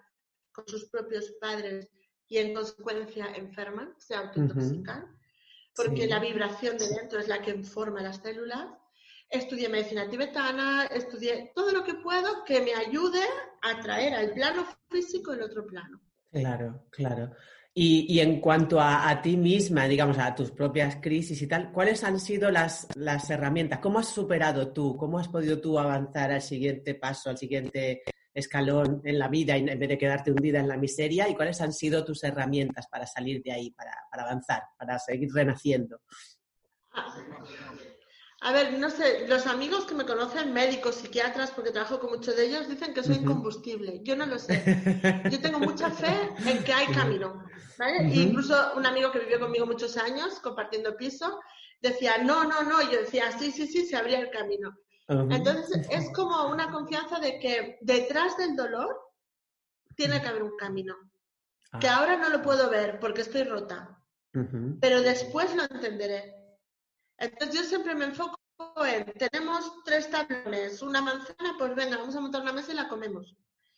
con 0.52 0.68
sus 0.68 0.90
propios 0.90 1.32
padres 1.40 1.90
y 2.28 2.38
en 2.38 2.54
consecuencia 2.54 3.34
enferman, 3.34 3.96
se 3.98 4.16
autointoxican, 4.16 5.18
porque 5.76 6.04
Sí. 6.04 6.08
la 6.08 6.20
vibración 6.20 6.78
de 6.78 6.88
dentro 6.90 7.20
es 7.20 7.28
la 7.28 7.42
que 7.42 7.52
informa 7.52 8.02
las 8.02 8.18
células. 8.18 8.68
Estudié 9.30 9.70
medicina 9.70 10.10
tibetana, 10.10 10.86
estudié 10.88 11.52
todo 11.56 11.72
lo 11.72 11.84
que 11.84 11.96
puedo 11.96 12.44
que 12.44 12.62
me 12.62 12.74
ayude 12.74 13.24
a 13.62 13.80
traer 13.82 14.14
al 14.14 14.32
plano 14.34 14.68
físico 14.90 15.34
el 15.34 15.42
otro 15.42 15.66
plano. 15.66 16.02
Claro, 16.32 16.86
claro. 16.92 17.32
Y, 17.74 18.20
en 18.20 18.42
cuanto 18.42 18.82
a, 18.82 19.10
a 19.10 19.22
ti 19.22 19.38
misma, 19.38 19.88
digamos, 19.88 20.18
a 20.18 20.36
tus 20.36 20.52
propias 20.52 20.98
crisis 20.98 21.42
y 21.42 21.48
tal, 21.48 21.72
¿cuáles 21.72 22.04
han 22.04 22.20
sido 22.20 22.52
las, 22.52 22.88
las 22.96 23.30
herramientas? 23.30 23.80
¿Cómo 23.80 24.00
has 24.00 24.10
superado 24.10 24.74
tú? 24.74 24.98
¿Cómo 24.98 25.18
has 25.18 25.30
podido 25.30 25.62
tú 25.62 25.80
avanzar 25.80 26.34
al 26.34 26.42
siguiente 26.42 26.96
paso, 26.96 27.30
al 27.30 27.38
siguiente 27.38 28.04
escalón 28.34 29.02
en 29.06 29.20
la 29.20 29.30
vida 29.30 29.56
en 29.56 29.80
vez 29.80 29.90
de 29.90 29.98
quedarte 29.98 30.32
hundida 30.32 30.60
en 30.60 30.68
la 30.68 30.76
miseria? 30.76 31.30
¿Y 31.30 31.36
cuáles 31.36 31.62
han 31.62 31.72
sido 31.72 32.04
tus 32.04 32.22
herramientas 32.26 32.88
para 32.90 33.08
salir 33.08 33.42
de 33.42 33.54
ahí, 33.54 33.72
para, 33.72 33.94
para 34.10 34.24
avanzar, 34.24 34.64
para 34.78 35.00
seguir 35.00 35.30
renaciendo? 35.34 36.02
A 38.44 38.52
ver, 38.52 38.80
no 38.80 38.90
sé, 38.90 39.28
los 39.28 39.46
amigos 39.46 39.86
que 39.86 39.94
me 39.94 40.06
conocen, 40.06 40.52
médicos, 40.52 40.96
psiquiatras, 40.96 41.52
porque 41.52 41.70
trabajo 41.72 42.00
con 42.00 42.10
muchos 42.10 42.36
de 42.36 42.48
ellos, 42.48 42.68
dicen 42.68 42.94
que 42.94 43.04
soy 43.04 43.18
incombustible. 43.18 44.02
Yo 44.04 44.16
no 44.16 44.26
lo 44.26 44.40
sé. 44.40 45.24
Yo 45.30 45.40
tengo 45.40 45.60
mucha 45.60 45.90
fe 46.04 46.14
en 46.46 46.64
que 46.64 46.74
hay 46.74 46.88
camino. 46.88 47.44
¿vale? 47.78 48.00
E 48.12 48.20
incluso 48.20 48.74
un 48.76 48.86
amigo 48.86 49.12
que 49.12 49.20
vivió 49.20 49.40
conmigo 49.40 49.68
muchos 49.68 49.96
años, 49.96 50.40
compartiendo 50.40 50.98
piso, 50.98 51.40
decía, 51.82 52.18
no, 52.18 52.44
no, 52.44 52.64
no. 52.64 52.82
Y 52.82 52.86
yo 52.86 53.02
decía, 53.02 53.32
sí, 53.38 53.52
sí, 53.52 53.68
sí, 53.68 53.86
se 53.86 53.96
abría 53.96 54.20
el 54.20 54.32
camino. 54.32 54.76
Entonces, 55.08 55.88
es 55.90 56.12
como 56.14 56.48
una 56.48 56.72
confianza 56.72 57.20
de 57.20 57.38
que 57.38 57.78
detrás 57.82 58.38
del 58.38 58.56
dolor 58.56 58.98
tiene 59.96 60.22
que 60.22 60.28
haber 60.28 60.44
un 60.44 60.58
camino. 60.58 60.96
Que 61.80 61.88
Ah, 61.88 61.98
ahora 61.98 62.18
no 62.18 62.30
lo 62.30 62.42
puedo 62.42 62.70
ver 62.70 63.00
porque 63.00 63.22
estoy 63.22 63.44
rota 63.44 64.02
pero 64.80 65.02
después 65.02 65.54
lo 65.56 65.64
entenderé. 65.64 66.41
Entonces 67.22 67.56
yo 67.62 67.64
siempre 67.68 67.96
me 67.96 68.06
enfoco 68.06 68.38
en, 68.86 69.06
tenemos 69.14 69.72
tres 69.86 70.10
tablones, 70.10 70.82
una 70.82 71.02
manzana, 71.02 71.56
pues 71.58 71.74
venga, 71.76 71.98
vamos 71.98 72.16
a 72.16 72.20
montar 72.22 72.42
una 72.42 72.52
mesa 72.54 72.72
y 72.74 72.76
la 72.76 72.88
comemos. 72.90 73.34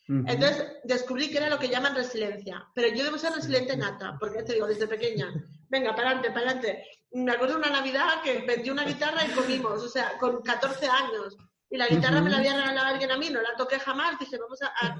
Entonces 0.06 0.66
descubrí 0.84 1.30
que 1.30 1.38
era 1.38 1.48
lo 1.48 1.58
que 1.58 1.68
llaman 1.68 1.94
resiliencia, 1.94 2.66
pero 2.74 2.88
yo 2.94 3.04
debo 3.04 3.16
ser 3.16 3.32
resiliente 3.32 3.74
nata, 3.76 4.16
porque 4.20 4.42
te 4.42 4.52
digo, 4.54 4.66
desde 4.66 4.86
pequeña, 4.86 5.32
venga, 5.68 5.94
para 5.94 6.08
adelante, 6.10 6.30
para 6.30 6.50
adelante. 6.50 6.84
Me 7.12 7.32
acuerdo 7.32 7.56
una 7.56 7.70
Navidad 7.70 8.20
que 8.22 8.40
vendí 8.46 8.68
una 8.70 8.84
guitarra 8.84 9.24
y 9.24 9.30
comimos, 9.30 9.82
o 9.82 9.88
sea, 9.88 10.18
con 10.18 10.42
14 10.42 10.86
años. 10.88 11.36
Y 11.70 11.76
la 11.78 11.88
guitarra 11.88 12.20
me 12.20 12.28
la 12.30 12.36
había 12.38 12.54
regalado 12.54 12.86
alguien 12.88 13.10
a 13.12 13.16
mí, 13.16 13.30
no 13.30 13.40
la 13.40 13.56
toqué 13.56 13.78
jamás, 13.80 14.18
dije, 14.18 14.36
vamos 14.38 14.60
a... 14.62 14.66
a- 14.86 14.96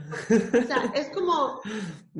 O 0.58 0.66
sea, 0.66 0.90
es 0.94 1.10
como, 1.10 1.60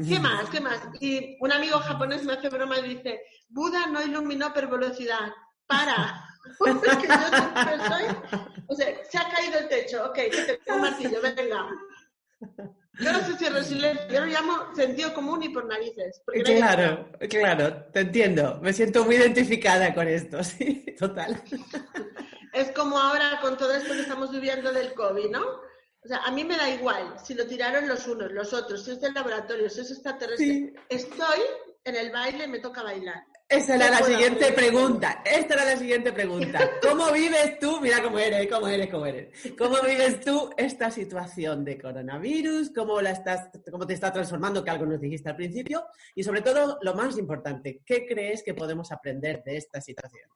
¿Qué 0.07 0.19
más? 0.21 0.51
¿Qué 0.51 0.61
más? 0.61 0.81
Y 1.01 1.39
un 1.41 1.53
amigo 1.53 1.79
japonés 1.79 2.23
me 2.25 2.35
hace 2.35 2.51
broma 2.51 2.79
y 2.81 2.97
dice, 2.97 3.23
Buda 3.49 3.87
no 3.87 4.03
iluminó 4.03 4.53
por 4.53 4.69
velocidad. 4.69 5.33
Para. 5.67 6.29
Porque 6.59 7.09
yo 7.09 7.85
soy... 7.89 8.05
O 8.67 8.75
sea, 8.75 8.87
se 9.11 9.19
ha 9.19 9.29
caído 9.31 9.59
el 9.59 9.69
techo. 9.69 10.05
Ok, 10.07 10.15
que 10.15 10.59
te 10.65 10.73
un 10.73 10.81
martillo, 10.81 11.21
venga. 11.21 11.69
Yo 13.01 13.13
no 13.13 13.21
sé 13.27 13.37
si 13.37 13.45
es 13.47 13.53
resiliencia, 13.53 14.07
yo 14.07 14.21
lo 14.21 14.27
llamo 14.27 14.75
sentido 14.75 15.13
común 15.15 15.43
y 15.43 15.49
por 15.49 15.67
narices. 15.67 16.23
no 16.27 16.45
Claro, 16.45 17.09
claro, 17.29 17.85
te 17.93 18.01
entiendo. 18.01 18.61
Me 18.63 18.73
siento 18.73 19.05
muy 19.05 19.17
identificada 19.17 19.93
con 19.95 20.07
esto, 20.07 20.43
sí, 20.45 20.87
total. 20.99 21.43
Es 22.53 22.71
como 22.71 22.97
ahora 22.97 23.41
con 23.41 23.57
todo 23.57 23.75
esto 23.75 23.95
que 23.95 24.03
estamos 24.03 24.31
viviendo 24.31 24.73
del 24.73 24.95
COVID, 24.95 25.31
¿no? 25.31 25.43
O 25.43 26.07
sea, 26.07 26.19
a 26.19 26.31
mí 26.31 26.45
me 26.45 26.57
da 26.57 26.71
igual 26.71 27.17
si 27.25 27.35
lo 27.35 27.47
tiraron 27.47 27.89
los 27.89 28.07
unos, 28.07 28.31
los 28.31 28.53
otros, 28.53 28.85
si 28.85 28.93
es 28.93 29.01
del 29.01 29.15
laboratorio, 29.15 29.69
si 29.69 29.81
es 29.81 29.91
extraterrestre. 29.91 30.47
Sí. 30.47 30.75
Estoy 30.89 31.41
en 31.83 31.97
el 31.97 32.13
baile, 32.13 32.47
me 32.47 32.61
toca 32.61 32.83
bailar. 32.83 33.25
Esa 33.55 33.77
era 33.77 33.87
¿Qué 33.87 33.91
la 33.93 34.03
siguiente 34.03 34.53
pregunta. 34.53 35.23
Esta 35.25 35.55
era 35.55 35.65
la 35.65 35.77
siguiente 35.77 36.13
pregunta. 36.13 36.71
¿Cómo 36.83 37.13
vives 37.13 37.59
tú? 37.61 37.81
Mira 37.81 38.03
cómo 38.03 38.19
eres, 38.19 38.49
cómo 38.51 38.67
eres, 38.67 38.91
cómo 38.91 39.07
eres. 39.07 39.53
¿Cómo 39.57 39.77
vives 39.83 40.21
tú 40.21 40.51
esta 40.57 40.91
situación 40.91 41.65
de 41.65 41.81
coronavirus? 41.81 42.73
¿Cómo 42.75 43.01
la 43.01 43.13
estás, 43.13 43.51
cómo 43.71 43.87
te 43.87 43.95
está 43.95 44.13
transformando? 44.13 44.65
Que 44.65 44.71
algo 44.71 44.87
nos 44.87 45.01
dijiste 45.01 45.29
al 45.29 45.37
principio. 45.37 45.87
Y 46.17 46.25
sobre 46.25 46.43
todo, 46.43 46.79
lo 46.83 46.95
más 46.95 47.17
importante, 47.17 47.81
¿qué 47.87 48.07
crees 48.07 48.43
que 48.43 48.55
podemos 48.55 48.91
aprender 48.91 49.43
de 49.45 49.57
esta 49.57 49.81
situación? 49.81 50.29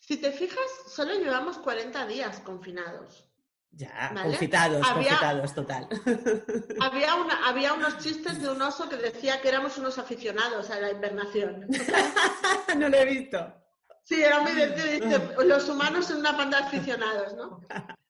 Si 0.00 0.16
te 0.16 0.32
fijas, 0.32 0.58
solo 0.88 1.14
llevamos 1.14 1.58
40 1.58 2.06
días 2.08 2.40
confinados. 2.40 3.31
Ya, 3.74 4.10
Vale. 4.14 4.28
confitados, 4.30 4.86
Había- 4.86 4.94
confitados, 5.08 5.54
total. 5.54 5.88
Había, 6.80 7.14
una, 7.14 7.48
había 7.48 7.72
unos 7.72 7.98
chistes 7.98 8.40
de 8.42 8.50
un 8.50 8.60
oso 8.60 8.88
que 8.88 8.96
decía 8.96 9.40
que 9.40 9.48
éramos 9.48 9.78
unos 9.78 9.98
aficionados 9.98 10.70
a 10.70 10.78
la 10.78 10.90
invernación. 10.90 11.66
no 12.76 12.88
lo 12.88 12.96
he 12.96 13.04
visto. 13.06 13.38
Sí, 14.04 14.20
era 14.22 14.40
muy 14.40 14.52
divertido. 14.52 15.42
Los 15.44 15.68
humanos 15.68 16.06
son 16.06 16.18
una 16.18 16.32
banda 16.32 16.58
de 16.58 16.64
aficionados, 16.64 17.34
¿no? 17.34 17.60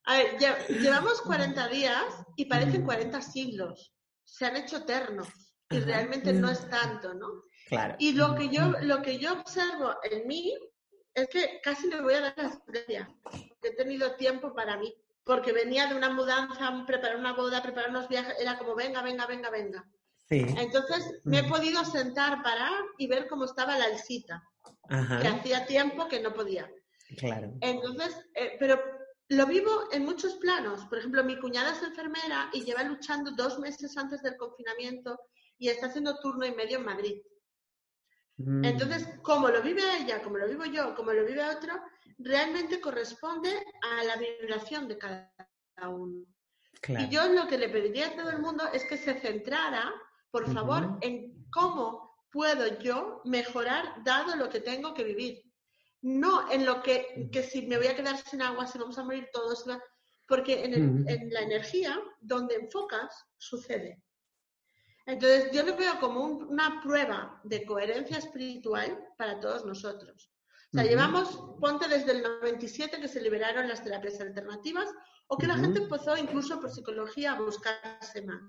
A 0.04 0.16
ver, 0.16 0.37
lle- 0.38 0.66
llevamos 0.81 1.21
40 1.23 1.69
días 1.69 2.02
y 2.37 2.47
parecen 2.47 2.85
40 2.85 3.21
siglos. 3.23 3.95
Se 4.25 4.47
han 4.47 4.57
hecho 4.57 4.78
eternos 4.78 5.28
y 5.71 5.78
realmente 5.81 6.33
no 6.33 6.50
es 6.50 6.69
tanto, 6.69 7.14
¿no? 7.14 7.45
Claro. 7.69 7.95
Y 7.99 8.12
lo 8.12 8.35
que 8.35 8.49
yo, 8.49 8.73
lo 8.81 9.00
que 9.00 9.19
yo 9.19 9.33
observo 9.35 9.95
en 10.02 10.26
mí 10.26 10.54
es 11.14 11.28
que 11.28 11.61
casi 11.62 11.88
le 11.88 12.00
voy 12.00 12.14
a 12.14 12.21
dar 12.23 12.35
la 12.37 12.49
estrella. 12.49 13.09
He 13.62 13.76
tenido 13.76 14.16
tiempo 14.16 14.54
para 14.54 14.76
mí, 14.78 14.92
porque 15.25 15.52
venía 15.52 15.87
de 15.87 15.95
una 15.95 16.11
mudanza, 16.11 16.85
preparar 16.87 17.17
una 17.17 17.33
boda, 17.33 17.62
preparar 17.62 17.91
unos 17.91 18.09
viajes, 18.09 18.35
era 18.41 18.59
como 18.59 18.75
venga, 18.75 19.02
venga, 19.02 19.26
venga, 19.26 19.50
venga. 19.50 19.85
Sí. 20.29 20.45
Entonces 20.59 21.21
me 21.25 21.38
he 21.41 21.43
Mm. 21.43 21.49
podido 21.50 21.85
sentar, 21.85 22.43
parar 22.43 22.73
y 22.99 23.07
ver 23.07 23.29
cómo 23.29 23.45
estaba 23.45 23.76
la 23.79 23.85
alcita, 23.85 24.43
que 25.21 25.29
hacía 25.29 25.67
tiempo 25.67 26.09
que 26.09 26.21
no 26.21 26.33
podía. 26.33 26.71
Claro. 27.19 27.52
Entonces, 27.61 28.17
eh, 28.35 28.57
pero 28.59 28.81
lo 29.29 29.47
vivo 29.47 29.88
en 29.93 30.05
muchos 30.05 30.35
planos. 30.37 30.85
Por 30.87 30.99
ejemplo, 30.99 31.23
mi 31.25 31.38
cuñada 31.38 31.73
es 31.73 31.83
enfermera 31.83 32.49
y 32.52 32.64
lleva 32.64 32.83
luchando 32.83 33.31
dos 33.33 33.59
meses 33.59 33.97
antes 33.97 34.23
del 34.23 34.37
confinamiento 34.37 35.19
y 35.59 35.69
está 35.69 35.87
haciendo 35.87 36.19
turno 36.21 36.47
y 36.47 36.55
medio 36.55 36.79
en 36.79 36.85
Madrid. 36.85 37.23
Mm. 38.38 38.64
Entonces, 38.64 39.07
como 39.23 39.49
lo 39.49 39.62
vive 39.62 39.83
ella, 40.00 40.23
como 40.23 40.38
lo 40.38 40.49
vivo 40.49 40.64
yo, 40.64 40.95
como 40.95 41.12
lo 41.12 41.25
vive 41.25 41.45
otro, 41.45 41.75
realmente 42.25 42.81
corresponde 42.81 43.50
a 43.83 44.05
la 44.05 44.17
vibración 44.17 44.88
de 44.88 44.99
cada 44.99 45.33
uno. 45.88 46.25
Claro. 46.81 47.05
Y 47.05 47.09
yo 47.11 47.29
lo 47.29 47.47
que 47.47 47.59
le 47.59 47.69
pediría 47.69 48.09
a 48.09 48.17
todo 48.17 48.31
el 48.31 48.38
mundo 48.41 48.64
es 48.73 48.85
que 48.85 48.97
se 48.97 49.14
centrara, 49.21 49.93
por 50.31 50.52
favor, 50.52 50.99
en 51.00 51.47
cómo 51.50 52.17
puedo 52.31 52.79
yo 52.81 53.21
mejorar 53.25 54.02
dado 54.05 54.35
lo 54.37 54.49
que 54.49 54.61
tengo 54.61 54.95
que 54.95 55.05
vivir. 55.05 55.43
No 56.00 56.50
en 56.50 56.64
lo 56.64 56.83
que, 56.83 57.29
que 57.31 57.43
si 57.45 57.67
me 57.67 57.76
voy 57.76 57.87
a 57.87 57.95
quedar 57.95 58.17
sin 58.17 58.43
agua, 58.43 58.67
si 58.67 58.79
vamos 58.79 58.99
a 58.99 59.05
morir 59.05 59.29
todos, 59.33 59.64
porque 60.26 60.64
en, 60.64 60.75
el- 60.75 60.88
Ujú. 60.88 61.05
en 61.09 61.31
la 61.33 61.41
energía, 61.43 62.00
donde 62.21 62.57
enfocas, 62.57 63.14
sucede. 63.38 64.02
Entonces, 65.07 65.50
yo 65.52 65.62
lo 65.64 65.76
veo 65.76 66.00
como 66.00 66.25
un- 66.25 66.45
una 66.45 66.81
prueba 66.83 67.41
de 67.45 67.64
coherencia 67.64 68.19
espiritual 68.19 68.99
para 69.19 69.38
todos 69.38 69.64
nosotros. 69.64 70.32
O 70.73 70.79
sea, 70.79 70.85
llevamos, 70.85 71.38
ponte 71.61 71.87
desde 71.87 72.12
el 72.12 72.23
97 72.23 72.99
que 72.99 73.09
se 73.09 73.21
liberaron 73.21 73.69
las 73.69 73.85
terapias 73.85 74.19
alternativas 74.21 74.88
o 75.26 75.37
que 75.37 75.47
la 75.47 75.59
gente 75.59 75.81
empezó 75.81 76.17
incluso 76.17 76.59
por 76.61 76.71
psicología 76.71 77.33
a 77.33 77.41
buscarse 77.41 78.23
más. 78.23 78.41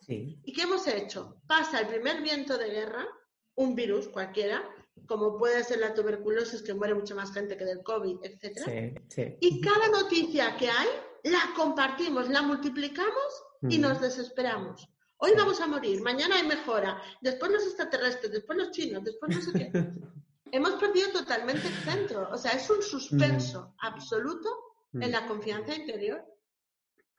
Sí. 0.00 0.38
¿Y 0.44 0.52
qué 0.52 0.62
hemos 0.62 0.86
hecho? 0.86 1.40
Pasa 1.46 1.80
el 1.80 1.86
primer 1.86 2.20
viento 2.20 2.58
de 2.58 2.68
guerra, 2.68 3.06
un 3.54 3.74
virus 3.74 4.08
cualquiera, 4.08 4.62
como 5.06 5.38
puede 5.38 5.64
ser 5.64 5.78
la 5.78 5.94
tuberculosis 5.94 6.60
que 6.60 6.74
muere 6.74 6.94
mucha 6.94 7.14
más 7.14 7.32
gente 7.32 7.56
que 7.56 7.64
del 7.64 7.82
COVID, 7.82 8.18
etc. 8.22 8.58
Sí. 8.64 8.94
Sí. 9.08 9.36
Y 9.40 9.60
cada 9.62 9.88
noticia 9.88 10.58
que 10.58 10.68
hay 10.68 10.88
la 11.22 11.54
compartimos, 11.56 12.28
la 12.28 12.42
multiplicamos 12.42 13.42
y 13.70 13.78
nos 13.78 14.02
desesperamos. 14.02 14.86
Hoy 15.16 15.32
vamos 15.34 15.58
a 15.62 15.66
morir, 15.66 16.02
mañana 16.02 16.36
hay 16.36 16.46
mejora, 16.46 17.00
después 17.22 17.50
los 17.50 17.64
extraterrestres, 17.64 18.30
después 18.30 18.58
los 18.58 18.70
chinos, 18.72 19.02
después 19.02 19.34
no 19.34 19.40
sé 19.40 19.52
qué. 19.52 19.72
Hemos 20.54 20.74
perdido 20.74 21.10
totalmente 21.10 21.66
el 21.66 21.74
centro. 21.74 22.28
O 22.30 22.38
sea, 22.38 22.52
es 22.52 22.70
un 22.70 22.80
suspenso 22.80 23.74
absoluto 23.80 24.48
en 24.92 25.10
la 25.10 25.26
confianza 25.26 25.74
interior. 25.74 26.24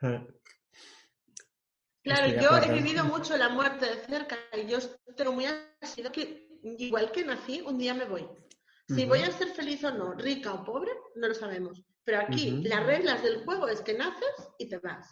Ah. 0.01 0.25
Claro, 2.01 2.27
Estoy 2.27 2.43
yo 2.43 2.57
he 2.57 2.73
vivido 2.73 3.03
mucho 3.03 3.35
la 3.35 3.49
muerte 3.49 3.87
de 3.87 4.05
cerca 4.05 4.37
y 4.53 4.67
yo 4.67 4.77
tengo 5.17 5.33
muy 5.33 5.47
sido 5.81 6.13
que 6.13 6.47
igual 6.63 7.11
que 7.11 7.25
nací, 7.25 7.59
un 7.59 7.77
día 7.77 7.93
me 7.93 8.05
voy. 8.05 8.25
Si 8.87 9.03
voy 9.05 9.19
a 9.23 9.31
ser 9.33 9.49
feliz 9.49 9.83
o 9.83 9.91
no, 9.91 10.13
rica 10.13 10.53
o 10.53 10.63
pobre, 10.63 10.91
no 11.15 11.27
lo 11.27 11.33
sabemos. 11.33 11.83
Pero 12.05 12.19
aquí 12.21 12.63
las 12.63 12.85
reglas 12.85 13.21
del 13.21 13.43
juego 13.43 13.67
es 13.67 13.81
que 13.81 13.95
naces 13.95 14.35
y 14.59 14.69
te 14.69 14.77
vas. 14.77 15.09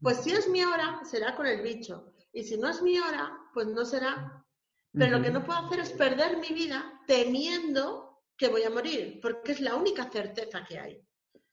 Pues 0.00 0.22
si 0.22 0.30
es 0.30 0.48
mi 0.48 0.64
hora, 0.64 1.02
será 1.04 1.36
con 1.36 1.44
el 1.44 1.60
bicho. 1.60 2.10
Y 2.32 2.44
si 2.44 2.56
no 2.56 2.70
es 2.70 2.80
mi 2.80 2.98
hora, 2.98 3.36
pues 3.52 3.66
no 3.66 3.84
será. 3.84 4.46
Pero 4.92 5.18
lo 5.18 5.22
que 5.22 5.30
no 5.30 5.44
puedo 5.44 5.58
hacer 5.66 5.80
es 5.80 5.90
perder 5.90 6.38
mi 6.38 6.48
vida 6.48 6.92
temiendo 7.06 8.22
que 8.36 8.48
voy 8.48 8.62
a 8.62 8.70
morir, 8.70 9.18
porque 9.20 9.52
es 9.52 9.60
la 9.60 9.74
única 9.74 10.10
certeza 10.10 10.64
que 10.66 10.78
hay. 10.78 11.00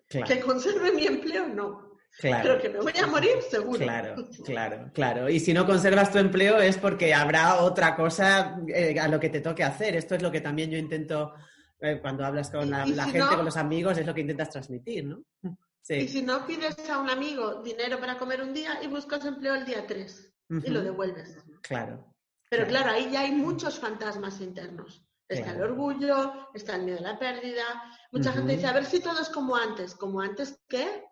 Claro. 0.08 0.27
Que 0.27 0.39
conserve 0.39 0.92
mi 0.92 1.06
empleo, 1.06 1.48
no. 1.48 1.86
Pero 2.22 2.42
Claro. 2.44 2.62
que 2.62 2.70
me 2.70 2.80
voy 2.80 2.94
a 3.01 3.08
morir, 3.08 3.42
seguro. 3.50 3.80
Claro, 3.80 4.15
claro, 4.46 4.89
claro. 4.94 5.30
Y 5.30 5.39
si 5.39 5.51
no 5.54 5.65
conservas 5.65 6.12
tu 6.12 6.18
empleo 6.18 6.60
es 6.60 6.77
porque 6.77 7.13
habrá 7.13 7.56
otra 7.62 7.94
cosa 7.96 8.58
eh, 8.74 8.98
a 9.00 9.08
lo 9.10 9.20
que 9.20 9.30
te 9.30 9.42
toque 9.42 9.63
hacer. 9.63 9.96
Esto 9.98 10.15
es 10.15 10.22
lo 10.22 10.32
que 10.32 10.39
también 10.39 10.72
yo 10.72 10.77
intento, 10.77 11.34
eh, 11.82 12.00
cuando 12.01 12.24
hablas 12.24 12.50
con 12.50 12.70
la, 12.70 12.88
Y- 12.88 12.92
y 12.92 12.96
gente, 12.96 13.20
no- 13.20 13.36
con 13.36 13.44
los 13.46 13.58
amigos, 13.58 13.98
es 13.98 14.06
lo 14.06 14.13
que 14.13 14.22
intentas 14.22 14.50
transmitir, 14.50 15.06
¿no? 15.06 15.24
Y 15.88 16.01
Sí. 16.01 16.08
si 16.08 16.22
no 16.24 16.48
pides 16.48 16.89
a 16.89 16.98
un 16.98 17.10
amigo 17.12 17.62
dinero 17.62 18.00
para 18.00 18.18
comer 18.18 18.42
un 18.42 18.54
día 18.56 18.80
y 18.82 18.88
buscas 18.88 19.24
empleo 19.25 19.54
el 19.54 19.65
día 19.65 19.86
3 19.86 20.34
y 20.63 20.70
lo 20.72 20.82
devuelves. 20.82 21.38
Claro. 21.62 22.12
Pero 22.50 22.68
Claro. 22.68 22.92
ahí 22.92 23.10
ya 23.12 23.22
hay 23.22 23.32
muchos 23.32 23.80
fantasmas 23.80 24.40
internos. 24.42 25.04
Está 25.28 25.52
el 25.54 25.62
orgullo, 25.64 26.50
está 26.54 26.75
el 26.75 26.84
miedo 26.84 27.00
a 27.00 27.14
la 27.14 27.20
pérdida. 27.20 27.64
Mucha 28.12 28.32
gente 28.32 28.54
dice, 28.56 28.68
a 28.68 28.74
ver 28.74 28.86
si 28.86 29.00
todo 29.00 29.20
es 29.22 29.30
como 29.30 29.56
antes. 29.56 29.96
¿Como 29.96 30.22
antes 30.22 30.60
qué? 30.68 31.04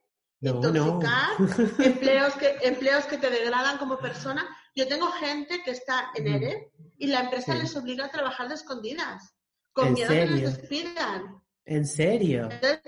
No, 0.42 0.56
Intoxicar, 0.56 1.30
empleos, 1.80 2.34
que, 2.36 2.58
empleos 2.62 3.06
que 3.06 3.18
te 3.18 3.30
degradan 3.30 3.78
como 3.80 3.98
persona. 3.98 4.46
Yo 4.76 4.88
tengo 4.88 5.08
gente 5.14 5.64
que 5.64 5.72
está 5.72 6.12
en. 6.16 6.28
ERE 6.28 6.72
y 7.00 7.08
la 7.08 7.22
empresa 7.22 7.54
Sí. 7.54 7.60
les 7.60 7.76
obliga 7.76 8.06
a 8.06 8.12
trabajar 8.12 8.50
de 8.50 8.56
escondidas. 8.56 9.36
Con 9.72 9.88
¿En 9.88 9.94
miedo 9.94 10.08
a 10.08 10.14
que 10.14 10.28
serio? 10.28 10.36
les 10.36 10.58
despidan. 10.58 11.42
¿En 11.66 11.88
serio? 11.88 12.50
Entonces, 12.52 12.82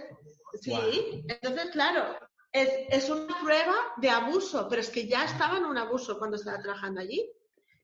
sí, 0.62 1.24
entonces 1.28 1.72
claro, 1.72 2.16
es, 2.52 2.70
es 2.90 3.10
una 3.10 3.40
prueba 3.42 3.76
de 3.98 4.10
abuso, 4.10 4.68
pero 4.70 4.82
es 4.82 4.90
que 4.90 5.08
ya 5.08 5.24
estaba 5.24 5.58
en 5.58 5.66
un 5.66 5.78
abuso 5.78 6.20
cuando 6.20 6.36
estaba 6.38 6.62
trabajando 6.62 7.02
allí. 7.02 7.28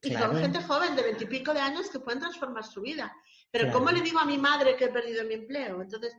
Y 0.02 0.10
Claro. 0.10 0.32
son 0.32 0.40
gente 0.42 0.62
joven 0.62 0.96
de 0.96 1.02
veintipico 1.02 1.54
de 1.54 1.60
años 1.60 1.88
que 1.90 2.00
pueden 2.00 2.20
transformar 2.20 2.64
su 2.64 2.80
vida. 2.80 3.14
Pero 3.50 3.64
Claro. 3.66 3.78
¿cómo 3.78 3.90
le 3.92 4.00
digo 4.00 4.18
a 4.18 4.24
mi 4.24 4.38
madre 4.38 4.76
que 4.76 4.86
he 4.86 4.88
perdido 4.88 5.24
mi 5.24 5.34
empleo? 5.34 5.80
Entonces, 5.82 6.14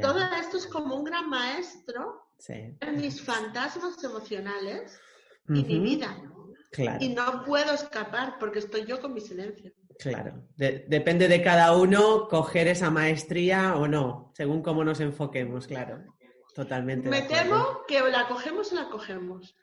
todo 0.00 0.18
esto 0.40 0.56
es 0.56 0.66
como 0.66 0.96
un 0.96 1.04
gran 1.04 1.28
maestro 1.28 2.22
sí. 2.38 2.76
en 2.80 3.00
mis 3.00 3.20
fantasmas 3.22 4.02
emocionales 4.02 4.98
y 5.48 5.62
mi 5.64 5.78
vida. 5.80 6.16
Claro. 6.72 6.98
Y 7.00 7.10
no 7.10 7.44
puedo 7.44 7.72
escapar 7.74 8.36
porque 8.40 8.58
estoy 8.60 8.84
yo 8.86 9.00
con 9.00 9.12
mi 9.14 9.20
silencio. 9.20 9.72
Claro, 9.98 10.42
De- 10.56 10.84
depende 10.88 11.26
de 11.28 11.42
cada 11.42 11.74
uno 11.76 12.28
coger 12.28 12.68
esa 12.68 12.90
maestría 12.90 13.76
o 13.76 13.86
no, 13.88 14.30
según 14.34 14.62
cómo 14.62 14.84
nos 14.84 15.00
enfoquemos, 15.00 15.66
claro. 15.66 16.04
Totalmente. 16.54 17.08
Me 17.08 17.22
temo 17.22 17.82
que 17.86 18.00
o 18.02 18.08
la 18.08 18.26
cogemos 18.28 18.72
o 18.72 18.74
la 18.76 18.88
cogemos. 18.88 19.56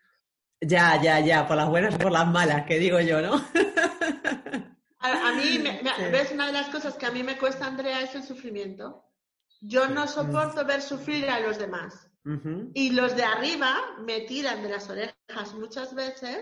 Ya, 0.65 1.01
ya, 1.01 1.19
ya, 1.19 1.47
por 1.47 1.57
las 1.57 1.67
buenas 1.69 1.95
o 1.95 1.97
por 1.97 2.11
las 2.11 2.27
malas, 2.27 2.65
que 2.65 2.79
digo 2.79 2.99
yo, 2.99 3.21
¿no? 3.21 3.33
A, 4.99 5.29
a 5.29 5.33
mí, 5.33 5.59
me- 5.61 5.81
me- 5.83 5.95
Sí. 5.95 6.03
¿ves? 6.11 6.31
Una 6.31 6.47
de 6.47 6.53
las 6.53 6.69
cosas 6.69 6.95
que 6.95 7.05
a 7.05 7.11
mí 7.11 7.23
me 7.23 7.37
cuesta, 7.37 7.65
Andrea, 7.65 8.01
es 8.01 8.15
el 8.15 8.23
sufrimiento. 8.23 9.03
Yo 9.61 9.87
no 9.87 10.07
soporto 10.07 10.65
ver 10.65 10.81
sufrir 10.81 11.29
a 11.29 11.39
los 11.39 11.57
demás. 11.57 12.09
Ujú, 12.25 12.71
Y 12.73 12.91
los 12.91 13.15
de 13.17 13.23
arriba 13.25 13.75
me 14.05 14.21
tiran 14.21 14.63
de 14.63 14.69
las 14.69 14.89
orejas 14.89 15.53
muchas 15.55 15.93
veces 15.93 16.37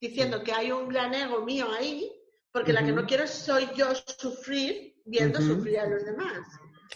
diciendo 0.00 0.42
que 0.42 0.52
hay 0.52 0.72
un 0.72 0.88
gran 0.88 1.14
ego 1.14 1.44
mío 1.44 1.68
ahí, 1.78 2.10
porque 2.50 2.72
la 2.72 2.84
que 2.84 2.90
no 2.90 3.06
quiero 3.06 3.28
soy 3.28 3.68
yo 3.76 3.94
sufrir 3.94 4.96
viendo 5.04 5.40
sufrir 5.40 5.78
a 5.78 5.86
los 5.86 6.04
demás. 6.04 6.38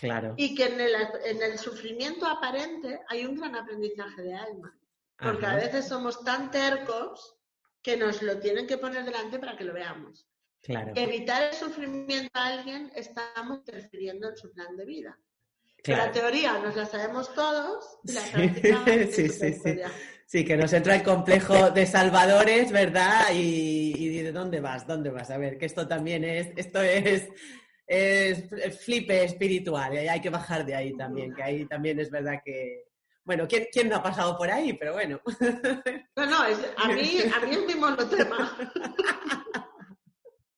Claro, 0.01 0.35
Y 0.37 0.57
que 0.57 0.65
en 0.67 0.81
el, 0.81 0.95
en 1.27 1.43
el 1.43 1.59
sufrimiento 1.59 2.27
aparente 2.27 3.01
hay 3.09 3.25
un 3.25 3.37
gran 3.37 3.55
aprendizaje 3.55 4.23
de 4.23 4.35
alma. 4.35 4.77
Porque 5.17 5.47
a 5.47 5.57
veces 5.57 5.87
somos 5.87 6.23
tan 6.25 6.51
tercos 6.51 7.37
que 7.83 7.97
nos 7.97 8.23
lo 8.23 8.39
tienen 8.39 8.67
que 8.67 8.79
poner 8.79 9.05
delante 9.05 9.39
para 9.39 9.57
que 9.57 9.65
lo 9.65 9.73
veamos. 9.73 10.27
Claro, 10.63 10.93
Evitar 10.97 11.43
el 11.43 11.55
sufrimiento 11.55 12.31
a 12.33 12.47
alguien 12.47 12.91
estamos 12.95 13.59
interfiriendo 13.59 14.31
en 14.31 14.37
su 14.37 14.51
plan 14.53 14.77
de 14.77 14.87
vida. 14.87 15.19
La 15.85 16.11
teoría 16.11 16.59
nos 16.59 16.75
la 16.75 16.87
sabemos 16.87 17.35
todos 17.35 17.99
y 18.05 18.13
la 18.13 18.21
Sí, 18.23 19.13
sí, 19.13 19.29
sí, 19.29 19.53
sí. 19.53 19.81
Sí, 20.27 20.45
que 20.45 20.57
nos 20.57 20.73
entra 20.73 20.97
el 20.97 21.03
complejo 21.03 21.71
de 21.71 21.85
salvadores, 21.85 22.73
¿verdad? 22.73 23.27
Y, 23.35 23.93
y 23.95 24.23
de 24.23 24.33
dónde 24.33 24.61
vas, 24.61 24.87
dónde 24.87 25.11
vas. 25.11 25.31
A 25.31 25.37
ver, 25.37 25.59
que 25.59 25.67
esto 25.67 25.87
también 25.87 26.25
es, 26.25 26.49
esto 26.57 26.81
es, 26.81 27.29
es 27.87 28.49
flipe 28.83 29.25
espiritual 29.25 29.93
y 29.93 30.09
hay 30.09 30.21
que 30.23 30.31
bajar 30.31 30.65
de 30.65 30.75
ahí 30.75 30.97
también, 30.97 31.35
que 31.35 31.43
ahí 31.43 31.67
también 31.67 32.01
es 32.01 32.11
verdad 32.11 32.41
que, 32.43 32.85
bueno, 33.25 33.47
¿quién, 33.49 33.67
quién 33.73 33.89
no 33.89 33.97
ha 33.97 34.03
pasado 34.03 34.37
por 34.37 34.51
ahí? 34.51 34.73
Pero 34.75 34.93
bueno, 34.95 35.21
No, 36.17 36.27
no, 36.27 36.45
es- 36.47 36.59
a, 36.77 36.89
mí, 36.89 37.19
a 37.35 37.41
mí 37.47 37.51
es 37.57 37.67
mi 37.67 37.75
monotema. 37.75 38.57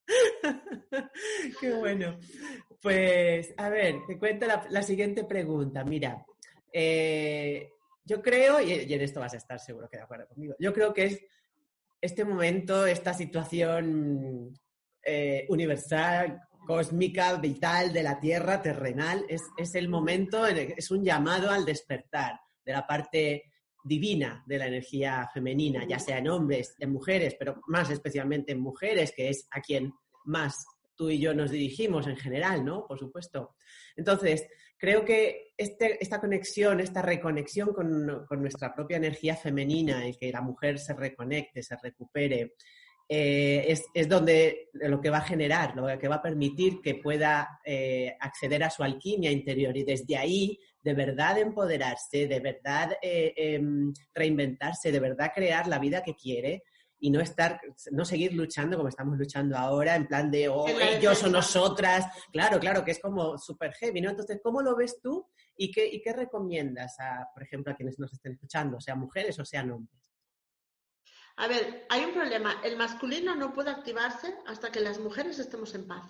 qué 1.61 1.73
bueno. 1.75 2.19
Pues, 2.81 3.55
a 3.57 3.69
ver, 3.69 3.97
te 4.07 4.19
cuento 4.19 4.47
la, 4.47 4.67
la 4.71 4.83
siguiente 4.83 5.25
pregunta. 5.25 5.85
Mira, 5.85 6.25
eh, 6.73 7.69
yo 8.05 8.23
creo, 8.23 8.61
y, 8.61 8.73
y 8.73 8.95
en 8.95 9.01
esto 9.01 9.21
vas 9.21 9.35
a 9.35 9.39
estar 9.39 9.59
seguro 9.59 9.89
que 9.89 9.97
de 9.97 10.03
acuerdo 10.05 10.29
conmigo, 10.29 10.55
yo 10.59 10.73
creo 10.73 10.93
que 10.95 11.05
es 11.07 11.21
este 12.01 12.25
momento, 12.25 12.87
esta 12.87 13.15
situación 13.15 14.53
eh, 15.03 15.47
universal, 15.49 16.41
cósmica, 16.67 17.35
vital 17.37 17.93
de 17.93 18.03
la 18.03 18.21
Tierra, 18.21 18.61
terrenal, 18.63 19.25
es, 19.29 19.43
es 19.57 19.75
el 19.75 19.89
momento, 19.89 20.47
en 20.47 20.57
el- 20.59 20.75
es 20.77 20.91
un 20.91 21.03
llamado 21.05 21.51
al 21.51 21.65
despertar 21.65 22.39
de 22.67 22.73
la 22.73 22.87
parte 22.87 23.45
divina 23.87 24.43
de 24.47 24.59
la 24.59 24.67
energía 24.67 25.31
femenina, 25.33 25.87
ya 25.89 25.99
sea 25.99 26.19
en 26.19 26.29
hombres, 26.29 26.75
en 26.79 26.93
mujeres, 26.93 27.37
pero 27.39 27.63
más 27.69 27.89
especialmente 27.91 28.53
en 28.53 28.61
mujeres, 28.61 29.13
que 29.17 29.29
es 29.29 29.47
a 29.53 29.61
quien 29.61 29.93
más 30.25 30.67
tú 30.97 31.09
y 31.09 31.21
yo 31.21 31.35
nos 31.35 31.51
dirigimos 31.51 32.07
en 32.07 32.17
general, 32.17 32.65
¿no? 32.65 32.87
Por 32.87 32.99
supuesto. 32.99 33.55
Entonces, 33.95 34.49
creo 34.77 35.05
que 35.05 35.53
este- 35.57 36.03
esta 36.03 36.21
conexión, 36.21 36.81
esta 36.81 37.03
reconexión 37.03 37.73
con, 37.73 38.27
nuestra 38.41 38.75
propia 38.75 38.97
energía 38.97 39.37
femenina, 39.37 40.05
el 40.07 40.19
que 40.19 40.33
la 40.33 40.41
mujer 40.41 40.79
se 40.79 40.95
reconecte, 40.95 41.63
se 41.63 41.77
recupere, 41.81 42.55
eh, 43.09 43.67
es, 43.69 43.85
es 43.95 44.09
donde 44.09 44.71
lo 44.73 45.01
que 45.01 45.11
va 45.11 45.19
a 45.19 45.29
generar, 45.29 45.77
lo 45.77 45.97
que 45.97 46.09
va 46.09 46.17
a 46.17 46.23
permitir 46.23 46.81
que 46.83 46.97
pueda 46.97 47.61
eh, 47.65 48.17
acceder 48.19 48.65
a 48.65 48.71
su 48.71 48.83
alquimia 48.83 49.31
interior 49.31 49.77
y 49.77 49.85
desde 49.85 50.17
ahí 50.17 50.59
de 50.87 50.95
verdad 50.95 51.37
empoderarse, 51.37 52.29
de 52.29 52.39
verdad 52.39 52.97
eh, 53.03 53.35
em, 53.37 53.93
reinventarse, 54.15 54.93
de 54.93 55.01
verdad 55.01 55.33
crear 55.35 55.67
la 55.67 55.81
vida 55.81 56.01
que 56.01 56.15
quiere 56.15 56.63
y 57.01 57.11
no 57.11 57.21
estar, 57.21 57.61
no 57.91 58.05
seguir 58.05 58.35
luchando 58.35 58.77
como 58.77 58.89
estamos 58.89 59.19
luchando 59.19 59.57
ahora, 59.59 59.97
en 59.97 60.07
plan 60.07 60.31
de, 60.31 60.49
oh, 60.49 60.69
ellos 60.69 61.25
o 61.25 61.29
nosotras. 61.29 62.07
Claro, 62.33 62.61
claro, 62.61 62.85
que 62.85 62.93
es 62.93 63.01
como 63.01 63.37
súper 63.37 63.73
heavy, 63.75 64.01
¿no? 64.01 64.11
Entonces, 64.11 64.39
¿cómo 64.41 64.63
lo 64.63 64.77
ves 64.77 65.01
tú 65.03 65.27
y 65.57 65.73
qué, 65.73 65.89
y 65.93 66.01
qué 66.01 66.13
recomiendas, 66.13 67.01
a, 67.01 67.29
por 67.35 67.43
ejemplo, 67.43 67.73
a 67.73 67.77
quienes 67.77 67.99
nos 67.99 68.13
estén 68.13 68.35
escuchando, 68.35 68.81
sean 68.81 69.01
mujeres 69.01 69.37
o 69.41 69.45
sean 69.45 69.73
hombres? 69.73 70.13
A 71.35 71.49
ver, 71.49 71.85
hay 71.91 72.05
un 72.05 72.13
problema. 72.13 72.61
El 72.63 72.77
masculino 72.77 73.35
no 73.35 73.53
puede 73.53 73.71
activarse 73.71 74.33
hasta 74.47 74.71
que 74.71 74.79
las 74.79 75.01
mujeres 75.01 75.41
estemos 75.41 75.75
en 75.75 75.89
paz. 75.89 76.09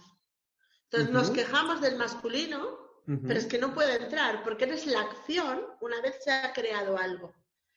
Entonces 0.85 1.11
nos 1.11 1.31
quejamos 1.31 1.81
del 1.81 1.97
masculino, 1.97 2.86
Pero 3.07 3.39
es 3.39 3.47
que 3.47 3.59
no 3.59 3.73
puede 3.73 4.03
entrar 4.03 4.43
porque 4.43 4.65
eres 4.65 4.87
la 4.87 5.01
acción 5.01 5.63
una 5.81 6.01
vez 6.01 6.17
se 6.25 6.33
ha 6.33 6.53
creado 6.53 6.99
algo. 6.99 7.33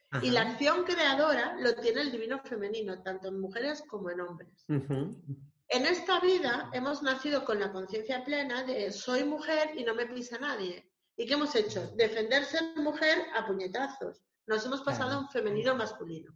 Ajá. 0.09 0.25
Y 0.25 0.31
la 0.31 0.41
acción 0.41 0.83
creadora 0.83 1.55
lo 1.59 1.75
tiene 1.75 2.01
el 2.01 2.11
divino 2.11 2.39
femenino, 2.39 3.03
tanto 3.03 3.27
en 3.27 3.39
mujeres 3.39 3.83
como 3.87 4.09
en 4.09 4.21
hombres. 4.21 4.65
En 4.67 5.85
esta 5.85 6.19
vida 6.19 6.71
hemos 6.73 7.03
nacido 7.03 7.45
con 7.45 7.59
la 7.59 7.71
conciencia 7.71 8.23
plena 8.23 8.63
de 8.63 8.91
soy 8.91 9.23
mujer 9.23 9.71
y 9.77 9.83
no 9.83 9.93
me 9.93 10.07
pisa 10.07 10.39
nadie. 10.39 10.89
¿Y 11.15 11.27
qué 11.27 11.33
hemos 11.35 11.53
hecho? 11.53 11.91
Defender 11.95 12.43
ser 12.43 12.63
mujer 12.77 13.19
a 13.35 13.45
puñetazos. 13.45 14.23
Nos 14.47 14.65
hemos 14.65 14.81
pasado 14.81 15.11
a 15.11 15.19
un 15.19 15.29
femenino 15.29 15.75
masculino. 15.75 16.35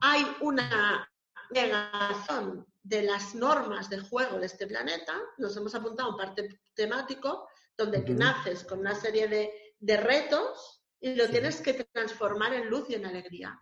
Hay 0.00 0.26
una 0.40 1.08
negación 1.50 2.66
de 2.82 3.02
las 3.02 3.34
normas 3.34 3.88
de 3.88 4.00
juego 4.00 4.40
de 4.40 4.46
este 4.46 4.66
planeta. 4.66 5.12
Nos 5.38 5.56
hemos 5.56 5.74
apuntado 5.74 6.08
a 6.08 6.12
un 6.12 6.18
parte 6.18 6.60
temático 6.74 7.46
donde 7.84 7.98
Ujú. 7.98 8.14
naces 8.14 8.64
con 8.64 8.80
una 8.80 8.94
serie 8.94 9.26
de, 9.28 9.50
de 9.78 9.96
retos 9.96 10.82
y 11.00 11.14
lo 11.14 11.24
Sí. 11.24 11.32
tienes 11.32 11.60
que 11.60 11.74
transformar 11.92 12.52
en 12.54 12.68
luz 12.68 12.88
y 12.90 12.94
en 12.94 13.06
alegría. 13.06 13.58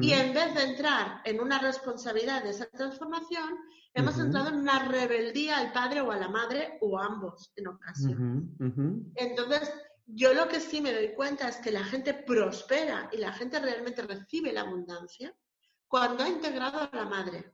Y 0.00 0.12
en 0.12 0.32
vez 0.32 0.54
de 0.54 0.62
entrar 0.62 1.20
en 1.24 1.38
una 1.38 1.58
responsabilidad 1.58 2.42
de 2.42 2.48
esa 2.50 2.64
transformación, 2.70 3.58
hemos 3.92 4.18
entrado 4.18 4.48
en 4.48 4.56
una 4.56 4.78
rebeldía 4.88 5.58
al 5.58 5.70
padre 5.70 6.00
o 6.00 6.10
a 6.10 6.16
la 6.16 6.28
madre 6.28 6.78
o 6.80 6.98
a 6.98 7.04
ambos 7.04 7.52
en 7.56 7.66
ocasión. 7.68 8.56
Entonces, 9.16 9.70
yo 10.06 10.32
lo 10.32 10.48
que 10.48 10.60
sí 10.60 10.80
me 10.80 10.94
doy 10.94 11.12
cuenta 11.14 11.46
es 11.48 11.56
que 11.58 11.70
la 11.72 11.84
gente 11.84 12.14
prospera 12.14 13.10
y 13.12 13.18
la 13.18 13.32
gente 13.34 13.58
realmente 13.58 14.00
recibe 14.00 14.50
la 14.50 14.62
abundancia 14.62 15.34
cuando 15.88 16.24
ha 16.24 16.28
integrado 16.28 16.80
a 16.80 16.90
la 16.94 17.04
madre. 17.04 17.52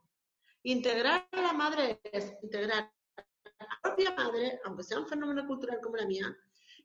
Integrar 0.63 1.27
a 1.33 1.41
la 1.41 1.53
madre 1.55 2.01
es 2.05 2.35
integrar 2.43 2.93
la 3.63 3.79
propia 3.83 4.15
madre, 4.15 4.61
aunque 4.65 4.83
sea 4.83 4.99
un 4.99 5.07
fenómeno 5.07 5.47
cultural 5.47 5.79
como 5.83 5.97
la 5.97 6.07
mía, 6.07 6.27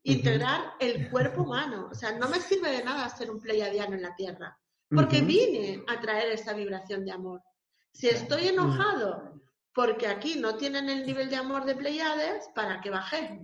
integrar 0.04 0.74
el 0.80 1.10
cuerpo 1.10 1.44
humano. 1.44 1.90
O 1.92 1.96
sea, 1.96 2.12
no 2.14 2.30
me 2.30 2.40
sirve 2.40 2.72
de 2.72 2.84
nada 2.84 3.10
ser 3.10 3.30
un 3.32 3.40
pleiadiano 3.40 3.96
en 3.96 4.02
la 4.02 4.16
Tierra, 4.16 4.58
porque 4.90 5.22
vine 5.22 5.84
a 5.88 6.00
traer 6.00 6.32
esa 6.32 6.54
vibración 6.54 7.04
de 7.06 7.12
amor. 7.12 7.42
Si 7.92 8.08
estoy 8.08 8.48
enojado 8.48 9.42
porque 9.74 10.08
aquí 10.08 10.36
no 10.40 10.56
tienen 10.56 10.90
el 10.90 11.06
nivel 11.06 11.30
de 11.30 11.36
amor 11.36 11.66
de 11.66 11.76
Pleiades, 11.76 12.50
¿para 12.56 12.82
qué 12.82 12.90
bajé? 12.90 13.40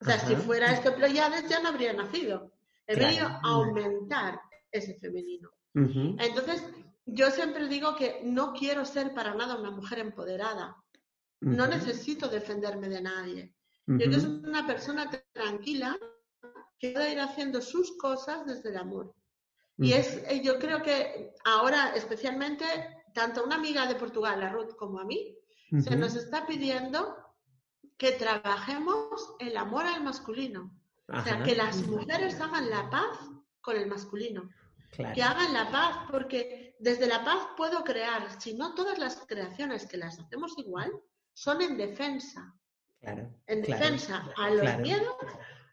O 0.00 0.04
sea, 0.04 0.18
si 0.18 0.34
fuera 0.34 0.72
esto 0.72 0.94
Pleiades 0.94 1.48
ya 1.48 1.60
no 1.60 1.68
habría 1.68 1.92
nacido. 1.92 2.50
He 2.86 2.94
Claro. 2.94 3.08
venido 3.08 3.26
a 3.28 3.40
aumentar 3.44 4.40
ese 4.70 4.94
femenino. 4.98 5.50
Entonces, 5.74 6.64
yo 7.04 7.30
siempre 7.30 7.68
digo 7.68 7.94
que 7.94 8.20
no 8.24 8.52
quiero 8.52 8.84
ser 8.84 9.14
para 9.14 9.34
nada 9.34 9.56
una 9.56 9.70
mujer 9.70 9.98
empoderada. 10.00 10.76
No 11.40 11.66
necesito 11.66 12.28
defenderme 12.28 12.88
de 12.88 13.02
nadie. 13.02 13.54
Yo 13.86 14.08
Ujú. 14.08 14.48
una 14.48 14.66
persona 14.66 15.10
tranquila 15.32 15.96
que 16.78 16.90
pueda 16.90 17.08
ir 17.08 17.20
haciendo 17.20 17.60
sus 17.60 17.96
cosas 17.96 18.46
desde 18.46 18.70
el 18.70 18.78
amor. 18.78 19.14
Y 19.78 19.92
es, 19.92 20.22
eh, 20.28 20.40
yo 20.42 20.58
creo 20.58 20.82
que 20.82 21.34
ahora, 21.44 21.94
especialmente, 21.94 22.64
tanto 23.12 23.40
a 23.40 23.44
una 23.44 23.56
amiga 23.56 23.86
de 23.86 23.94
Portugal, 23.94 24.42
a 24.42 24.50
Ruth, 24.50 24.74
como 24.76 24.98
a 24.98 25.04
mí, 25.04 25.36
se 25.80 25.96
nos 25.96 26.14
está 26.14 26.46
pidiendo 26.46 27.16
que 27.96 28.12
trabajemos 28.12 29.34
el 29.38 29.56
amor 29.56 29.84
al 29.84 30.02
masculino. 30.02 30.72
O 31.08 31.22
sea, 31.22 31.42
que 31.42 31.54
las 31.54 31.86
mujeres 31.86 32.40
hagan 32.40 32.68
la 32.70 32.90
paz 32.90 33.18
con 33.60 33.76
el 33.76 33.86
masculino. 33.86 34.48
Claro. 34.90 35.14
Que 35.14 35.22
hagan 35.22 35.52
la 35.52 35.70
paz, 35.70 35.98
porque 36.10 36.74
desde 36.78 37.06
la 37.06 37.24
paz 37.24 37.48
puedo 37.56 37.84
crear. 37.84 38.40
Si 38.40 38.54
no, 38.54 38.74
todas 38.74 38.98
las 38.98 39.16
creaciones 39.26 39.86
que 39.86 39.98
las 39.98 40.18
hacemos 40.18 40.54
igual 40.58 40.92
son 41.36 41.60
en 41.60 41.76
defensa. 41.76 42.54
Claro, 43.00 43.30
En 43.46 43.62
claro, 43.62 43.82
defensa 43.84 44.24
a 44.36 44.50
los 44.50 44.78
miedos 44.78 45.14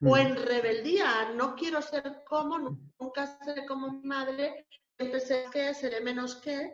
Mm. 0.04 0.08
o 0.08 0.18
en 0.18 0.36
rebeldía. 0.36 1.32
No 1.36 1.56
quiero 1.56 1.82
ser 1.82 2.24
como, 2.26 2.60
nunca 3.00 3.38
seré 3.44 3.66
como 3.66 3.90
mi 3.90 4.06
madre, 4.06 4.68
siempre 4.98 5.20
sé 5.22 5.46
que, 5.52 5.74
seré 5.74 6.02
menos 6.02 6.36
que, 6.36 6.74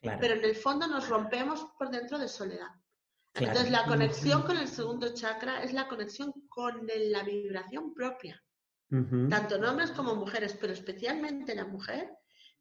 pero 0.00 0.34
en 0.34 0.44
el 0.44 0.54
fondo 0.54 0.86
nos 0.86 1.08
rompemos 1.08 1.66
por 1.76 1.90
dentro 1.90 2.18
de 2.18 2.28
soledad. 2.28 2.70
Entonces, 3.34 3.70
la 3.70 3.84
conexión 3.84 4.42
con 4.42 4.56
el 4.56 4.68
segundo 4.68 5.12
chakra 5.12 5.62
es 5.62 5.72
la 5.72 5.88
conexión 5.88 6.32
con 6.48 6.86
la 6.86 7.22
vibración 7.24 7.92
propia, 7.94 8.40
tanto 8.88 9.56
en 9.56 9.64
hombres 9.64 9.90
como 9.90 10.14
mujeres, 10.14 10.56
pero 10.60 10.72
especialmente 10.72 11.54
la 11.56 11.64
mujer 11.64 12.10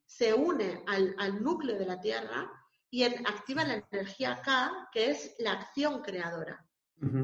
se 0.05 0.33
une 0.33 0.83
al, 0.87 1.15
al 1.19 1.43
núcleo 1.43 1.77
de 1.77 1.85
la 1.85 1.99
Tierra 1.99 2.51
y 2.89 3.03
en- 3.03 3.25
activa 3.27 3.63
la 3.63 3.83
energía 3.91 4.41
K, 4.43 4.89
que 4.91 5.11
es 5.11 5.35
la 5.39 5.53
acción 5.53 6.01
creadora. 6.01 6.63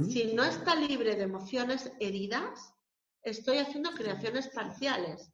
Si 0.08 0.34
no 0.36 0.44
está 0.44 0.76
libre 0.76 1.16
de 1.16 1.24
emociones 1.24 1.92
heridas, 2.00 2.76
estoy 3.24 3.58
haciendo 3.58 3.92
creaciones 3.92 4.50
parciales, 4.50 5.32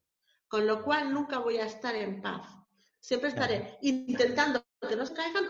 con 0.47 0.65
lo 0.65 0.81
cual 0.83 1.13
nunca 1.13 1.39
voy 1.39 1.57
a 1.57 1.65
estar 1.65 1.93
en 1.93 2.21
paz. 2.21 2.47
Siempre 3.01 3.29
estaré 3.29 3.77
intentando 3.81 4.63
que 4.87 4.95
no 4.95 5.05
se 5.05 5.13
caigan 5.13 5.45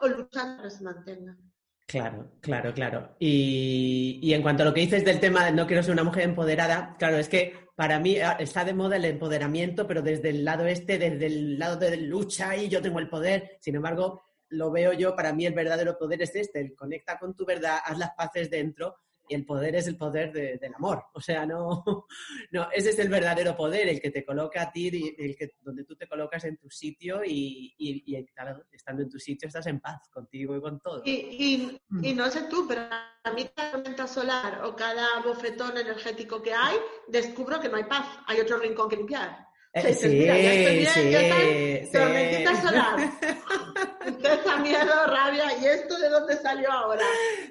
o 0.00 0.06
luchando 0.08 0.56
para 0.56 0.68
que 0.68 0.74
se 0.76 0.84
mantengan. 0.84 1.52
Claro, 1.86 2.30
claro, 2.40 2.72
claro. 2.74 3.16
Y, 3.18 4.20
y 4.22 4.34
en 4.34 4.42
cuanto 4.42 4.62
a 4.62 4.66
lo 4.66 4.74
que 4.74 4.82
dices 4.82 5.04
del 5.04 5.18
tema 5.20 5.44
de 5.44 5.52
no 5.52 5.66
quiero 5.66 5.82
ser 5.82 5.92
una 5.94 6.04
mujer 6.04 6.22
empoderada, 6.24 6.94
claro, 6.98 7.16
es 7.16 7.28
que 7.28 7.67
para 7.78 8.00
mí 8.00 8.18
ah, 8.18 8.36
está 8.40 8.64
de 8.64 8.74
moda 8.74 8.96
el 8.96 9.04
empoderamiento, 9.04 9.86
pero 9.86 10.02
desde 10.02 10.30
el 10.30 10.44
lado 10.44 10.66
este, 10.66 10.98
desde 10.98 11.26
el 11.26 11.60
lado 11.60 11.76
de 11.76 11.96
lucha 11.96 12.56
y 12.56 12.68
yo 12.68 12.82
tengo 12.82 12.98
el 12.98 13.08
poder. 13.08 13.56
Sin 13.60 13.76
embargo, 13.76 14.20
lo 14.48 14.72
veo 14.72 14.92
yo, 14.94 15.14
para 15.14 15.32
mí 15.32 15.46
el 15.46 15.54
verdadero 15.54 15.96
poder 15.96 16.20
es 16.22 16.34
este, 16.34 16.58
el 16.58 16.74
conecta 16.74 17.20
con 17.20 17.36
tu 17.36 17.46
verdad, 17.46 17.78
haz 17.84 17.96
las 17.96 18.10
paces 18.16 18.50
dentro 18.50 18.96
el 19.34 19.44
poder 19.44 19.74
es 19.76 19.86
el 19.86 19.96
poder 19.96 20.32
de- 20.32 20.58
del 20.58 20.74
amor. 20.74 21.04
O 21.14 21.20
sea, 21.20 21.44
no, 21.46 21.84
no, 22.52 22.68
ese 22.72 22.90
es 22.90 22.98
el 22.98 23.08
verdadero 23.08 23.56
poder, 23.56 23.88
el 23.88 24.00
que 24.00 24.10
te 24.10 24.24
coloca 24.24 24.62
a 24.62 24.72
ti, 24.72 24.88
y 24.92 25.22
el 25.24 25.36
que, 25.36 25.54
donde 25.60 25.84
tú 25.84 25.96
te 25.96 26.06
colocas 26.08 26.44
en 26.44 26.56
tu 26.56 26.70
sitio 26.70 27.22
y, 27.24 27.74
y- 27.78 28.02
y, 28.16 28.24
claro, 28.26 28.64
estando 28.72 29.02
en 29.02 29.10
tu 29.10 29.18
sitio 29.18 29.46
estás 29.48 29.66
en 29.66 29.80
paz 29.80 30.08
contigo 30.10 30.56
y 30.56 30.60
con 30.60 30.78
todo. 30.80 31.02
Y, 31.04 31.10
y- 31.12 31.80
y 32.02 32.14
no 32.14 32.30
sé 32.30 32.42
tú, 32.48 32.66
pero 32.68 32.82
a 32.82 33.32
mí 33.32 33.48
cada 33.54 33.72
tormenta 33.72 34.06
solar 34.06 34.64
o 34.64 34.74
cada 34.76 35.20
bofetón 35.22 35.76
energético 35.76 36.40
que 36.42 36.52
hay, 36.54 36.76
descubro 37.08 37.60
que 37.60 37.68
no 37.68 37.76
hay 37.76 37.84
paz, 37.84 38.06
hay 38.26 38.40
otro 38.40 38.58
rincón 38.58 38.88
que 38.88 38.96
limpiar. 38.96 39.47
Eh, 39.74 39.94
sí, 39.94 40.08
mira, 40.08 40.38
ya 40.38 40.52
estoy 40.54 40.76
bien, 40.78 40.90
sí, 40.92 41.10
ya 41.10 41.20
está, 41.20 41.36
sí. 41.40 41.58
miedo, 44.62 45.06
rabia, 45.06 45.44
¿y 45.60 45.66
esto 45.66 45.98
de 45.98 46.08
dónde 46.08 46.36
salió 46.36 46.70
ahora? 46.70 47.04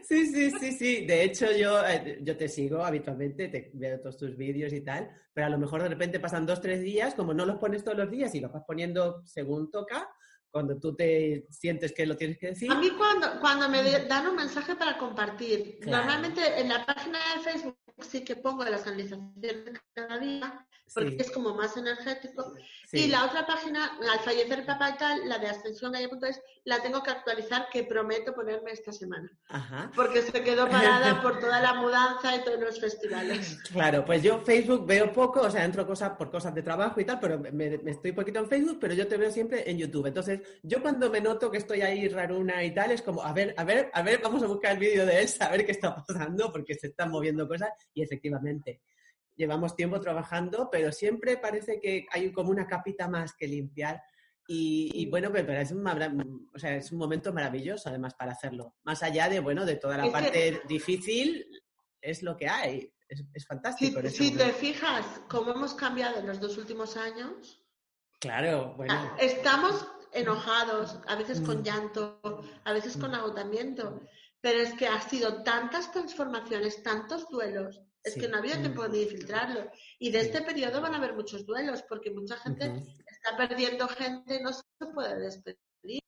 Sí, 0.03 0.25
sí, 0.27 0.51
sí, 0.59 0.71
sí. 0.73 1.05
De 1.05 1.23
hecho, 1.23 1.51
yo, 1.51 1.85
eh, 1.85 2.19
yo 2.21 2.35
te 2.35 2.47
sigo 2.49 2.83
habitualmente, 2.83 3.47
te 3.49 3.71
veo 3.73 3.99
todos 3.99 4.17
tus 4.17 4.35
vídeos 4.35 4.73
y 4.73 4.81
tal, 4.81 5.09
pero 5.33 5.47
a 5.47 5.49
lo 5.49 5.57
mejor 5.57 5.83
de 5.83 5.89
repente 5.89 6.19
pasan 6.19 6.45
dos, 6.45 6.61
tres 6.61 6.81
días, 6.81 7.13
como 7.13 7.33
no 7.33 7.45
los 7.45 7.57
pones 7.57 7.83
todos 7.83 7.97
los 7.97 8.09
días 8.09 8.33
y 8.35 8.39
los 8.39 8.51
vas 8.51 8.63
poniendo 8.65 9.21
según 9.25 9.69
toca, 9.71 10.09
cuando 10.49 10.79
tú 10.79 10.95
te 10.95 11.45
sientes 11.49 11.93
que 11.93 12.05
lo 12.05 12.15
tienes 12.17 12.37
que 12.37 12.47
decir. 12.47 12.71
A 12.71 12.75
mí 12.75 12.89
cuando, 12.97 13.39
cuando 13.39 13.69
me 13.69 13.83
dan 14.05 14.27
un 14.27 14.35
mensaje 14.35 14.75
para 14.75 14.97
compartir, 14.97 15.77
Claro. 15.81 16.05
normalmente 16.05 16.59
en 16.59 16.69
la 16.69 16.85
página 16.85 17.19
de 17.35 17.41
Facebook 17.41 17.77
sí 18.01 18.23
que 18.23 18.35
pongo 18.35 18.63
las 18.63 18.81
canalizaciones 18.81 19.81
cada 19.93 20.17
día, 20.17 20.65
porque 20.93 21.11
Sí, 21.11 21.17
es 21.19 21.31
como 21.31 21.53
más 21.53 21.75
energético. 21.77 22.53
sí. 22.87 23.05
Y 23.05 23.07
la 23.07 23.25
otra 23.25 23.45
página, 23.45 23.97
al 24.11 24.19
fallecer 24.19 24.65
papá 24.65 24.91
y 24.91 24.97
tal, 24.97 25.27
la 25.29 25.37
de 25.37 25.47
ascensiongaya.es, 25.47 26.41
la 26.65 26.81
tengo 26.81 27.01
que 27.03 27.11
actualizar, 27.11 27.67
que 27.71 27.83
prometo 27.83 28.33
ponerme 28.33 28.71
esta 28.71 28.91
semana. 28.91 29.29
Ajá. 29.49 29.91
Porque 29.95 30.21
se 30.21 30.43
quedó 30.43 30.69
parada 30.69 31.21
por 31.21 31.39
toda 31.39 31.61
la 31.61 31.73
mudanza 31.75 32.35
y 32.35 32.43
todos 32.43 32.59
los 32.59 32.79
festivales. 32.79 33.57
Claro, 33.71 34.03
pues 34.05 34.23
yo 34.23 34.39
Facebook 34.39 34.85
veo 34.87 35.11
poco, 35.13 35.41
o 35.41 35.51
sea, 35.51 35.63
entro 35.63 35.85
cosas 35.85 36.11
por 36.17 36.31
cosas 36.31 36.53
de 36.55 36.63
trabajo 36.63 36.99
y 36.99 37.05
tal, 37.05 37.19
pero 37.19 37.37
me, 37.39 37.51
me 37.51 37.91
estoy 37.91 38.11
poquito 38.11 38.39
en 38.39 38.47
Facebook, 38.47 38.77
pero 38.79 38.93
yo 38.93 39.07
te 39.07 39.17
veo 39.17 39.31
siempre 39.31 39.69
en 39.69 39.77
YouTube. 39.77 40.07
Entonces, 40.07 40.41
yo 40.63 40.81
cuando 40.81 41.09
me 41.09 41.21
noto 41.21 41.51
que 41.51 41.57
estoy 41.57 41.81
ahí 41.81 42.07
raruna 42.07 42.63
y 42.63 42.73
tal, 42.73 42.91
es 42.91 43.01
como, 43.01 43.21
a 43.21 43.33
ver, 43.33 43.53
a 43.57 43.63
ver, 43.63 43.91
a 43.93 44.01
ver, 44.01 44.19
vamos 44.21 44.41
a 44.43 44.47
buscar 44.47 44.71
el 44.73 44.79
vídeo 44.79 45.05
de 45.05 45.21
él, 45.21 45.29
a 45.39 45.49
ver 45.49 45.65
qué 45.65 45.71
está 45.71 45.95
pasando, 45.95 46.51
porque 46.51 46.75
se 46.75 46.87
están 46.87 47.11
moviendo 47.11 47.47
cosas 47.47 47.69
y 47.93 48.01
efectivamente, 48.01 48.81
llevamos 49.37 49.75
tiempo 49.75 50.01
trabajando, 50.01 50.69
pero 50.69 50.91
siempre 50.91 51.37
parece 51.37 51.79
que 51.79 52.05
hay 52.11 52.31
como 52.33 52.49
una 52.49 52.67
capita 52.67 53.07
más 53.07 53.33
que 53.35 53.47
limpiar. 53.47 54.03
Y, 54.49 54.89
y 54.93 55.05
bueno, 55.09 55.29
pero 55.31 55.53
es 55.53 55.71
un, 55.71 56.49
o 56.53 56.59
sea, 56.59 56.75
es 56.75 56.91
un 56.91 56.97
momento 56.97 57.31
maravilloso 57.33 57.89
además 57.89 58.13
para 58.15 58.31
hacerlo. 58.31 58.75
Más 58.83 59.03
allá 59.03 59.29
de, 59.29 59.39
bueno, 59.39 59.65
de 59.65 59.75
toda 59.75 59.97
la 59.97 60.03
Es 60.05 60.09
que- 60.09 60.13
parte 60.13 60.61
difícil, 60.67 61.45
es 62.01 62.23
lo 62.23 62.35
que 62.35 62.47
hay. 62.47 62.93
Es, 63.09 63.21
es 63.33 63.43
Si, 63.43 63.45
fantástico. 63.45 63.99
ese 63.99 64.09
si 64.09 64.31
te 64.35 64.51
fijas 64.53 65.05
cómo 65.29 65.51
hemos 65.51 65.73
cambiado 65.73 66.19
en 66.19 66.27
los 66.27 66.39
dos 66.39 66.57
últimos 66.57 66.97
años, 66.97 67.63
Claro, 68.19 68.73
bueno. 68.75 68.93
Ah, 68.95 69.15
Estamos 69.19 69.87
enojados, 70.11 70.99
a 71.07 71.15
veces 71.15 71.39
con 71.41 71.59
Mm. 71.59 71.63
llanto, 71.63 72.19
a 72.63 72.73
veces 72.73 72.97
con 72.97 73.13
agotamiento, 73.13 74.01
pero 74.41 74.59
es 74.59 74.73
que 74.73 74.87
ha 74.87 74.99
sido 75.01 75.43
tantas 75.43 75.91
transformaciones, 75.91 76.81
tantos 76.81 77.29
duelos, 77.29 77.81
es 78.07 78.13
Sí. 78.13 78.19
que 78.21 78.27
no 78.27 78.37
había 78.37 78.59
tiempo 78.59 78.87
ni 78.87 78.99
de 78.99 79.07
filtrarlo. 79.07 79.69
Y 79.99 80.11
de 80.11 80.19
este 80.21 80.41
periodo 80.41 80.81
van 80.81 80.93
a 80.93 80.97
haber 80.97 81.13
muchos 81.13 81.45
duelos, 81.45 81.83
porque 81.87 82.11
mucha 82.11 82.37
gente 82.37 82.65
está 83.07 83.37
perdiendo 83.37 83.87
gente 83.87 84.35
y 84.35 84.43
no 84.43 84.51
se 84.53 84.63
puede 84.93 85.19
despedir. 85.19 86.01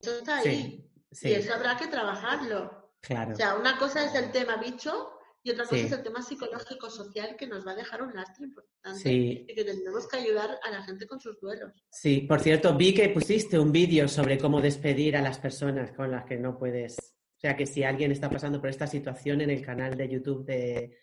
Eso 0.00 0.18
está 0.18 0.38
ahí. 0.38 0.86
sí, 1.12 1.28
Y 1.28 1.32
eso 1.32 1.54
habrá 1.54 1.76
que 1.76 1.86
trabajarlo. 1.88 2.92
claro. 3.00 3.32
O 3.32 3.36
sea, 3.36 3.54
una 3.56 3.78
cosa 3.78 4.04
es 4.04 4.14
el 4.14 4.30
tema 4.30 4.56
bicho 4.56 5.10
y 5.42 5.50
otra 5.52 5.64
cosa 5.64 5.76
es 5.80 5.92
el 5.92 6.02
tema 6.02 6.20
psicológico 6.22 6.90
social 6.90 7.34
que 7.36 7.46
nos 7.46 7.66
va 7.66 7.72
a 7.72 7.74
dejar 7.76 8.02
un 8.02 8.14
lastre 8.14 8.44
importante 8.46 8.98
Sí, 9.00 9.46
y 9.48 9.54
que 9.54 9.64
tendremos 9.64 10.06
que 10.08 10.18
ayudar 10.18 10.58
a 10.62 10.70
la 10.70 10.82
gente 10.82 11.06
con 11.06 11.18
sus 11.20 11.38
duelos. 11.40 11.72
sí. 11.90 12.20
Por 12.22 12.40
cierto, 12.40 12.76
vi 12.76 12.94
que 12.94 13.08
pusiste 13.10 13.58
un 13.58 13.72
vídeo 13.72 14.06
sobre 14.08 14.38
cómo 14.38 14.60
despedir 14.60 15.16
a 15.16 15.22
las 15.22 15.38
personas 15.38 15.92
con 15.92 16.10
las 16.10 16.24
que 16.26 16.36
no 16.36 16.58
puedes. 16.58 16.96
O 16.98 17.40
sea, 17.40 17.56
que 17.56 17.64
si 17.64 17.82
alguien 17.84 18.12
está 18.12 18.28
pasando 18.28 18.60
por 18.60 18.68
esta 18.68 18.86
situación, 18.86 19.40
en 19.40 19.48
el 19.50 19.64
canal 19.64 19.96
de 19.96 20.08
YouTube 20.10 20.44
de, 20.44 20.98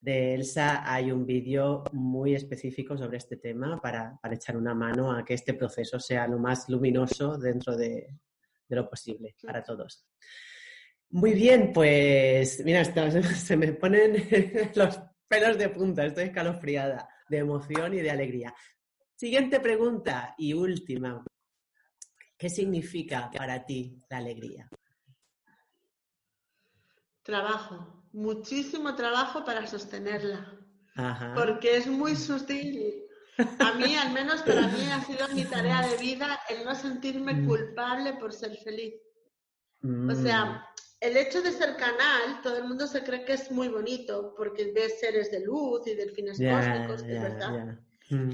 de 0.00 0.34
Elsa 0.34 0.90
hay 0.90 1.12
un 1.12 1.26
vídeo 1.26 1.84
muy 1.92 2.34
específico 2.34 2.96
sobre 2.96 3.18
este 3.18 3.36
tema 3.36 3.78
para, 3.80 4.18
para 4.22 4.34
echar 4.34 4.56
una 4.56 4.74
mano 4.74 5.12
a 5.12 5.24
que 5.24 5.34
este 5.34 5.54
proceso 5.54 6.00
sea 6.00 6.26
lo 6.26 6.38
más 6.38 6.68
luminoso 6.68 7.36
dentro 7.36 7.76
de, 7.76 8.08
de 8.68 8.76
lo 8.76 8.88
posible 8.88 9.36
para 9.42 9.62
todos. 9.62 10.06
Muy 11.10 11.32
bien, 11.34 11.72
pues 11.72 12.62
mira, 12.64 12.80
está- 12.80 13.10
se 13.34 13.56
me 13.56 13.72
ponen 13.74 14.14
los 14.74 14.98
pelos 15.28 15.58
de 15.58 15.68
punta, 15.68 16.06
estoy 16.06 16.24
escalofriada 16.24 17.08
de 17.28 17.38
emoción 17.38 17.92
y 17.94 18.00
de 18.00 18.10
alegría. 18.10 18.54
Siguiente 19.16 19.60
pregunta 19.60 20.34
y 20.38 20.54
última. 20.54 21.22
¿Qué 22.38 22.48
significa 22.48 23.30
para 23.36 23.66
ti 23.66 24.00
la 24.08 24.16
alegría? 24.16 24.66
Trabajo, 27.22 27.99
muchísimo 28.12 28.94
trabajo 28.96 29.44
para 29.44 29.66
sostenerla, 29.66 30.58
Ajá. 30.96 31.34
porque 31.34 31.76
es 31.76 31.86
muy 31.86 32.16
sutil. 32.16 33.04
A 33.58 33.72
mí, 33.74 33.94
al 33.96 34.12
menos 34.12 34.42
para 34.42 34.66
mí, 34.68 34.82
ha 34.90 35.00
sido 35.04 35.28
mi 35.28 35.44
tarea 35.44 35.86
de 35.88 35.96
vida 35.98 36.40
el 36.48 36.64
no 36.64 36.74
sentirme 36.74 37.34
Mm. 37.34 37.46
culpable 37.46 38.12
por 38.14 38.32
ser 38.32 38.56
feliz. 38.58 38.94
O 39.82 40.12
Mm, 40.12 40.22
sea, 40.22 40.66
el 41.00 41.16
hecho 41.16 41.40
de 41.40 41.52
ser 41.52 41.76
canal, 41.76 42.40
todo 42.42 42.58
el 42.58 42.64
mundo 42.64 42.86
se 42.86 43.02
cree 43.02 43.24
que 43.24 43.32
es 43.34 43.50
muy 43.50 43.68
bonito, 43.68 44.34
porque 44.36 44.72
ves 44.72 45.00
seres 45.00 45.30
de 45.30 45.40
luz 45.40 45.86
y 45.86 45.94
delfines 45.94 46.38
ya, 46.38 46.54
cósmicos, 46.54 47.02
ya, 47.08 47.22
verdad. 47.22 47.78
Mm, 48.10 48.30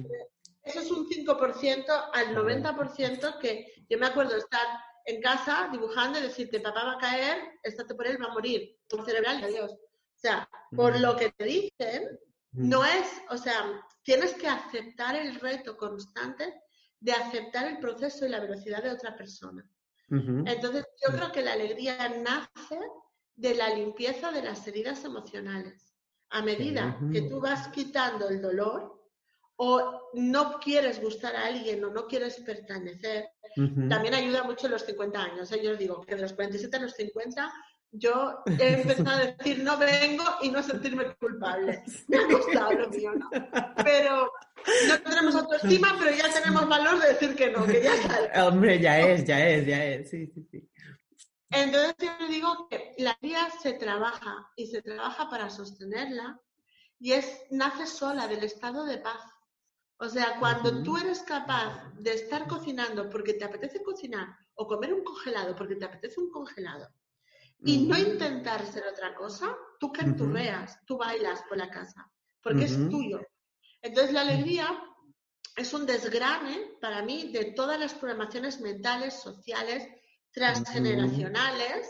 Eso 0.64 0.80
es 0.80 0.90
un 0.90 1.06
5% 1.06 1.92
al 2.12 2.24
Claro. 2.32 2.42
90% 2.42 3.38
que 3.38 3.84
yo 3.88 3.98
me 3.98 4.06
acuerdo 4.06 4.36
estar 4.36 4.66
en 5.04 5.22
casa 5.22 5.68
dibujando 5.70 6.18
y 6.18 6.22
decirte, 6.22 6.58
papá 6.58 6.84
va 6.84 6.92
a 6.94 6.98
caer, 6.98 7.38
estate 7.62 7.94
por 7.94 8.04
él, 8.08 8.20
va 8.20 8.26
a 8.26 8.32
morir, 8.32 8.75
cerebral, 9.04 9.42
adiós. 9.42 9.72
O 9.72 10.18
sea, 10.18 10.48
por 10.74 10.98
lo 11.00 11.16
que 11.16 11.30
te 11.30 11.44
dicen, 11.44 12.18
no 12.52 12.84
es, 12.84 13.06
o 13.30 13.36
sea, 13.36 13.82
tienes 14.02 14.34
que 14.34 14.48
aceptar 14.48 15.14
el 15.16 15.34
reto 15.40 15.76
constante 15.76 16.62
de 17.00 17.12
aceptar 17.12 17.66
el 17.66 17.78
proceso 17.78 18.24
y 18.24 18.30
la 18.30 18.40
velocidad 18.40 18.82
de 18.82 18.90
otra 18.90 19.16
persona. 19.16 19.68
Entonces, 20.08 20.86
yo 21.04 21.12
creo 21.16 21.32
que 21.32 21.42
la 21.42 21.54
alegría 21.54 22.08
nace 22.08 22.78
de 23.34 23.54
la 23.54 23.70
limpieza 23.70 24.30
de 24.30 24.42
las 24.42 24.66
heridas 24.66 25.04
emocionales. 25.04 25.92
A 26.30 26.42
medida 26.42 26.98
que 27.12 27.22
tú 27.22 27.40
vas 27.40 27.68
quitando 27.68 28.28
el 28.28 28.40
dolor 28.40 29.04
o 29.56 30.10
no 30.14 30.58
quieres 30.60 31.00
gustar 31.00 31.34
a 31.36 31.46
alguien 31.46 31.84
o 31.84 31.90
no 31.90 32.06
quieres 32.06 32.40
pertenecer, 32.40 33.28
también 33.88 34.14
ayuda 34.14 34.44
mucho 34.44 34.68
los 34.68 34.82
50 34.84 35.22
años. 35.22 35.50
¿eh? 35.52 35.60
Yo 35.62 35.72
os 35.72 35.78
digo 35.78 36.00
que 36.02 36.14
de 36.14 36.22
los 36.22 36.32
47 36.32 36.76
a 36.76 36.80
los 36.80 36.92
50 36.92 37.52
yo 37.98 38.42
he 38.58 38.80
empezado 38.80 39.10
a 39.10 39.26
decir 39.26 39.62
no 39.62 39.76
vengo 39.78 40.24
y 40.42 40.50
no 40.50 40.62
sentirme 40.62 41.14
culpable. 41.16 41.82
Me 42.08 42.18
ha 42.18 42.28
costado 42.28 42.72
lo 42.72 42.88
mío, 42.90 43.12
¿no? 43.14 43.30
Pero 43.84 44.32
no 44.88 45.00
tenemos 45.02 45.34
autoestima, 45.34 45.96
pero 45.98 46.16
ya 46.16 46.32
tenemos 46.32 46.68
valor 46.68 47.00
de 47.00 47.08
decir 47.08 47.34
que 47.34 47.50
no, 47.50 47.66
que 47.66 47.82
ya 47.82 47.94
está. 47.94 48.46
Hombre, 48.46 48.80
ya 48.80 49.00
es, 49.00 49.24
ya 49.24 49.48
es, 49.48 49.66
ya 49.66 49.84
es. 49.84 50.10
Sí, 50.10 50.26
sí, 50.26 50.46
sí. 50.50 50.70
Entonces 51.50 51.94
yo 52.00 52.10
le 52.20 52.28
digo 52.28 52.68
que 52.68 52.94
la 52.98 53.16
vida 53.22 53.48
se 53.62 53.74
trabaja 53.74 54.50
y 54.56 54.66
se 54.66 54.82
trabaja 54.82 55.30
para 55.30 55.48
sostenerla 55.48 56.40
y 56.98 57.12
es 57.12 57.44
nace 57.50 57.86
sola 57.86 58.26
del 58.26 58.44
estado 58.44 58.84
de 58.84 58.98
paz. 58.98 59.20
O 59.98 60.08
sea, 60.08 60.38
cuando 60.38 60.82
tú 60.82 60.96
eres 60.98 61.20
capaz 61.20 61.90
de 61.94 62.12
estar 62.12 62.46
cocinando 62.46 63.08
porque 63.08 63.34
te 63.34 63.44
apetece 63.44 63.82
cocinar 63.82 64.36
o 64.54 64.66
comer 64.66 64.92
un 64.92 65.04
congelado 65.04 65.54
porque 65.54 65.76
te 65.76 65.86
apetece 65.86 66.20
un 66.20 66.30
congelado 66.30 66.88
y 67.60 67.86
no 67.86 67.96
intentar 67.98 68.64
ser 68.66 68.84
otra 68.86 69.14
cosa, 69.14 69.56
tú 69.80 69.92
canturreas, 69.92 70.78
tú 70.86 70.96
bailas 70.98 71.42
por 71.48 71.58
la 71.58 71.70
casa 71.70 72.10
porque 72.42 72.64
es 72.64 72.76
tuyo. 72.90 73.20
Entonces 73.82 74.12
la 74.12 74.20
alegría 74.20 74.68
es 75.56 75.72
un 75.74 75.84
desgrane 75.84 76.76
para 76.80 77.02
mí 77.02 77.32
de 77.32 77.52
todas 77.52 77.78
las 77.80 77.94
programaciones 77.94 78.60
mentales, 78.60 79.14
sociales, 79.14 79.88
transgeneracionales, 80.30 81.88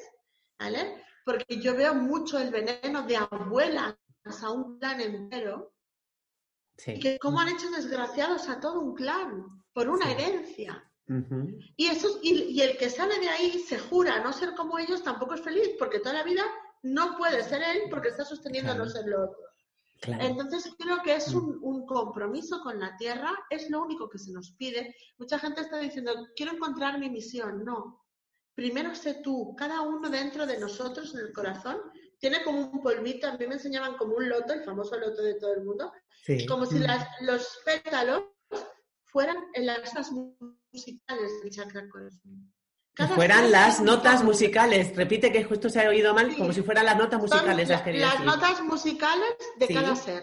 ¿vale? 0.58 1.04
Porque 1.24 1.60
yo 1.60 1.74
veo 1.76 1.94
mucho 1.94 2.38
el 2.38 2.50
veneno 2.50 3.02
de 3.02 3.16
abuelas 3.16 3.96
a 4.42 4.50
un 4.50 4.78
clan 4.78 5.00
entero, 5.00 5.72
Sí. 6.78 6.92
y 6.92 7.00
que 7.00 7.18
cómo 7.18 7.40
han 7.40 7.48
hecho 7.48 7.70
desgraciados 7.70 8.48
a 8.48 8.60
todo 8.60 8.80
un 8.80 8.94
clan 8.94 9.64
por 9.72 9.88
una 9.88 10.06
Sí. 10.06 10.12
herencia. 10.12 10.85
Y, 11.76 11.86
eso, 11.86 12.18
y, 12.22 12.34
y 12.44 12.60
el 12.62 12.76
que 12.76 12.90
sale 12.90 13.18
de 13.20 13.28
ahí 13.28 13.58
se 13.60 13.78
jura 13.78 14.22
no 14.22 14.32
ser 14.32 14.54
como 14.54 14.78
ellos 14.78 15.02
tampoco 15.04 15.34
es 15.34 15.40
feliz, 15.40 15.70
porque 15.78 16.00
toda 16.00 16.14
la 16.14 16.22
vida 16.24 16.42
no 16.82 17.16
puede 17.16 17.42
ser 17.44 17.62
él 17.62 17.82
porque 17.90 18.08
está 18.08 18.24
sosteniendo 18.24 18.72
Claro. 18.72 18.84
no 18.84 18.90
ser 18.90 19.06
lo 19.06 19.24
otro. 19.24 19.38
Claro. 20.00 20.24
Entonces 20.24 20.74
creo 20.78 20.98
que 21.02 21.14
es 21.14 21.32
Mm. 21.32 21.36
un, 21.38 21.58
un 21.62 21.86
compromiso 21.86 22.60
con 22.60 22.78
la 22.80 22.96
tierra, 22.96 23.32
es 23.50 23.70
lo 23.70 23.82
único 23.82 24.08
que 24.10 24.18
se 24.18 24.32
nos 24.32 24.50
pide. 24.52 24.94
Mucha 25.18 25.38
gente 25.38 25.60
está 25.62 25.78
diciendo, 25.78 26.12
quiero 26.36 26.52
encontrar 26.52 26.98
mi 26.98 27.08
misión. 27.08 27.64
No. 27.64 28.04
Primero 28.54 28.94
sé 28.94 29.14
tú, 29.22 29.54
cada 29.56 29.82
uno 29.82 30.08
dentro 30.10 30.46
de 30.46 30.58
nosotros, 30.58 31.14
en 31.14 31.20
el 31.26 31.32
corazón, 31.32 31.78
tiene 32.18 32.42
como 32.42 32.60
un 32.60 32.82
polvito, 32.82 33.26
a 33.28 33.36
mí 33.36 33.46
me 33.46 33.54
enseñaban 33.54 33.96
como 33.96 34.16
un 34.16 34.28
loto, 34.28 34.52
el 34.54 34.64
famoso 34.64 34.98
loto 34.98 35.22
de 35.22 35.34
todo 35.34 35.52
el 35.54 35.62
mundo, 35.64 35.92
Sí. 36.24 36.46
como 36.46 36.66
si 36.66 36.76
Mm. 36.76 36.82
las- 36.82 37.08
los 37.22 37.58
pétalos 37.64 38.22
fueran 39.04 39.36
en 39.54 39.66
las 39.66 39.94
musicales 40.76 41.32
del 41.42 41.50
chakra 41.50 41.88
corazón. 41.88 42.52
Cada 42.94 43.14
fueran 43.14 43.50
las 43.50 43.80
notas 43.80 44.22
musicales. 44.24 44.94
Repite 44.96 45.30
que 45.32 45.44
justo 45.44 45.68
se 45.68 45.84
ha 45.84 45.88
oído 45.88 46.14
mal, 46.14 46.30
Sí. 46.30 46.38
como 46.38 46.52
si 46.52 46.62
fueran 46.62 46.86
las 46.86 46.96
notas 46.96 47.20
musicales. 47.20 47.68
la- 47.68 47.82
las 47.94 48.24
notas 48.24 48.62
musicales 48.62 49.34
de 49.58 49.66
Sí. 49.66 49.74
cada 49.74 49.96
ser. 49.96 50.22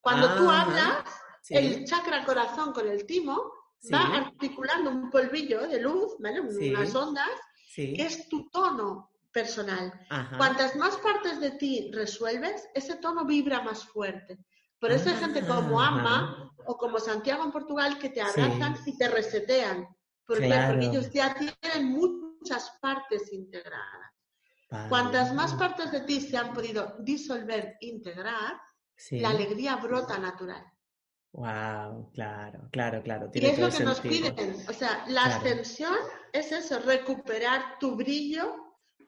Cuando 0.00 0.34
tú 0.36 0.50
Ajá. 0.50 0.62
hablas, 0.62 1.04
Sí. 1.42 1.54
el 1.56 1.84
chakra 1.84 2.24
corazón 2.24 2.72
con 2.72 2.88
el 2.88 3.04
timo 3.06 3.52
va 3.92 4.16
articulando 4.16 4.90
un 4.90 5.10
polvillo 5.10 5.66
de 5.68 5.80
luz, 5.80 6.16
¿vale? 6.18 6.40
Unas 6.40 6.94
ondas, 6.94 7.28
que 7.74 7.94
es 7.94 8.28
tu 8.28 8.48
tono 8.50 9.10
personal. 9.32 9.92
Ajá. 10.10 10.36
Cuantas 10.36 10.74
más 10.76 10.96
partes 10.96 11.38
de 11.40 11.52
ti 11.52 11.90
resuelves, 11.92 12.68
ese 12.74 12.96
tono 12.96 13.24
vibra 13.24 13.62
más 13.62 13.84
fuerte. 13.84 14.38
Por 14.80 14.90
eso 14.92 15.10
hay 15.10 15.16
gente 15.16 15.46
como 15.46 15.80
Ah. 15.80 15.88
Amma 15.88 16.52
o 16.66 16.76
como 16.76 16.98
Santiago 16.98 17.44
en 17.44 17.52
Portugal 17.52 17.98
que 17.98 18.08
te 18.10 18.24
Sí. 18.24 18.40
abrazan 18.40 18.76
y 18.86 18.96
te 18.96 19.08
resetean. 19.08 19.86
¿Por 20.26 20.38
qué? 20.38 20.46
Claro. 20.46 20.72
Porque 20.74 20.86
ellos 20.86 21.10
ya 21.12 21.34
tienen 21.34 21.92
muchas 21.92 22.70
partes 22.80 23.32
integradas. 23.32 24.10
Vale. 24.70 24.88
Cuantas 24.88 25.34
más 25.34 25.52
partes 25.54 25.90
de 25.90 26.00
ti 26.02 26.20
se 26.20 26.36
han 26.36 26.52
podido 26.54 26.94
disolver, 27.00 27.76
integrar, 27.80 28.60
Sí. 28.96 29.18
la 29.20 29.30
alegría 29.30 29.76
brota 29.76 30.16
natural. 30.18 30.64
Wow, 31.32 32.10
claro, 32.12 32.68
claro, 32.72 33.02
claro. 33.02 33.26
Y 33.28 33.30
Tiene 33.32 33.48
es 33.50 33.56
todo 33.56 33.68
lo 33.68 33.76
que 33.76 33.84
nos 33.84 33.96
sentido. 33.98 34.34
piden. 34.34 34.56
O 34.68 34.72
sea, 34.72 35.04
la 35.08 35.22
Claro. 35.24 35.36
ascensión 35.36 35.94
es 36.32 36.52
eso, 36.52 36.78
recuperar 36.80 37.78
tu 37.78 37.94
brillo, 37.96 38.54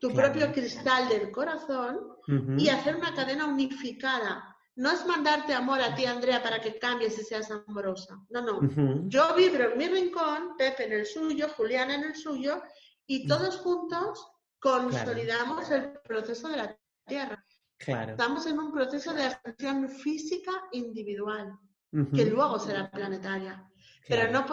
tu 0.01 0.09
Claro. 0.11 0.33
propio 0.33 0.53
cristal 0.53 1.09
del 1.09 1.31
corazón 1.33 1.97
Ujú. 2.29 2.55
y 2.59 2.69
hacer 2.69 2.97
una 2.97 3.15
cadena 3.15 3.47
unificada. 3.47 4.52
No 4.75 4.91
es 4.91 5.05
mandarte 5.07 5.53
amor 5.53 5.81
a 5.81 5.95
ti, 5.95 6.07
Andrea, 6.07 6.43
para 6.43 6.61
que 6.61 6.79
cambies 6.79 7.19
y 7.19 7.25
seas 7.25 7.51
amorosa. 7.51 8.19
No, 8.31 8.41
no. 8.41 8.61
Yo 9.07 9.35
vibro 9.35 9.73
en 9.73 9.79
mi 9.79 9.87
rincón, 9.87 10.57
Pepe 10.57 10.87
en 10.87 10.93
el 10.93 11.07
suyo, 11.07 11.49
Juliana 11.57 11.95
en 11.95 12.05
el 12.05 12.15
suyo, 12.15 12.63
y 13.07 13.27
todos 13.27 13.59
juntos 13.59 14.27
consolidamos 14.59 15.71
el 15.71 15.93
proceso 16.01 16.49
de 16.49 16.57
la 16.57 16.79
Tierra. 17.07 17.45
Claro. 17.77 18.13
Estamos 18.13 18.47
en 18.47 18.59
un 18.59 18.73
proceso 18.73 19.13
de 19.13 19.25
ascensión 19.25 19.89
física 19.91 20.53
individual, 20.71 21.59
que 22.15 22.25
luego 22.25 22.59
será 22.59 22.91
planetaria. 22.91 23.69
Pero 24.09 24.33
no 24.33 24.47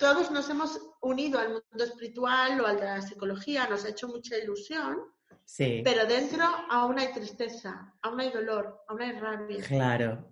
todos 0.00 0.30
nos 0.30 0.48
hemos 0.50 0.80
unido 1.02 1.38
al 1.38 1.48
mundo 1.48 1.84
espiritual 1.84 2.60
o 2.60 2.66
al 2.66 2.76
de 2.76 2.84
la 2.84 3.02
psicología, 3.02 3.68
nos 3.68 3.84
ha 3.84 3.90
hecho 3.90 4.08
mucha 4.08 4.36
ilusión, 4.36 4.98
Sí. 5.44 5.82
pero 5.84 6.06
dentro 6.06 6.44
aún 6.70 6.98
hay 6.98 7.12
tristeza, 7.12 7.94
aún 8.02 8.20
hay 8.20 8.30
dolor, 8.30 8.84
aún 8.88 9.02
hay 9.02 9.12
rabia. 9.12 9.64
Claro. 9.64 10.28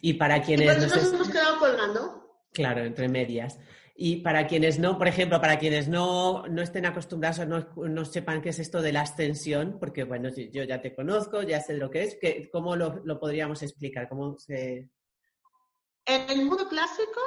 Y 0.00 0.14
para 0.14 0.36
Y 0.36 0.40
por 0.40 0.46
quienes 0.46 0.76
eso 0.84 0.96
nos 0.96 1.12
hemos 1.12 1.30
quedado 1.30 1.58
colgando. 1.58 2.40
Claro, 2.52 2.84
entre 2.84 3.08
medias. 3.08 3.58
Y 3.96 4.16
para 4.16 4.46
quienes 4.48 4.78
no, 4.80 4.98
por 4.98 5.06
ejemplo, 5.06 5.40
para 5.40 5.58
quienes 5.58 5.88
no, 5.88 6.46
no 6.48 6.62
estén 6.62 6.84
acostumbrados 6.84 7.38
o 7.40 7.46
no, 7.46 7.68
no 7.76 8.04
sepan 8.04 8.42
qué 8.42 8.48
es 8.48 8.58
esto 8.58 8.82
de 8.82 8.92
la 8.92 9.02
ascensión, 9.02 9.78
porque 9.78 10.02
bueno, 10.02 10.30
yo 10.30 10.64
ya 10.64 10.80
te 10.80 10.94
conozco, 10.94 11.42
ya 11.42 11.60
sé 11.60 11.74
lo 11.74 11.90
que 11.90 12.02
es, 12.02 12.16
que, 12.20 12.48
¿cómo 12.50 12.74
lo, 12.74 13.02
lo 13.04 13.20
podríamos 13.20 13.62
explicar? 13.62 14.08
¿Cómo 14.08 14.36
se... 14.36 14.90
En 16.06 16.28
el 16.28 16.44
mundo 16.44 16.68
clásico, 16.68 17.20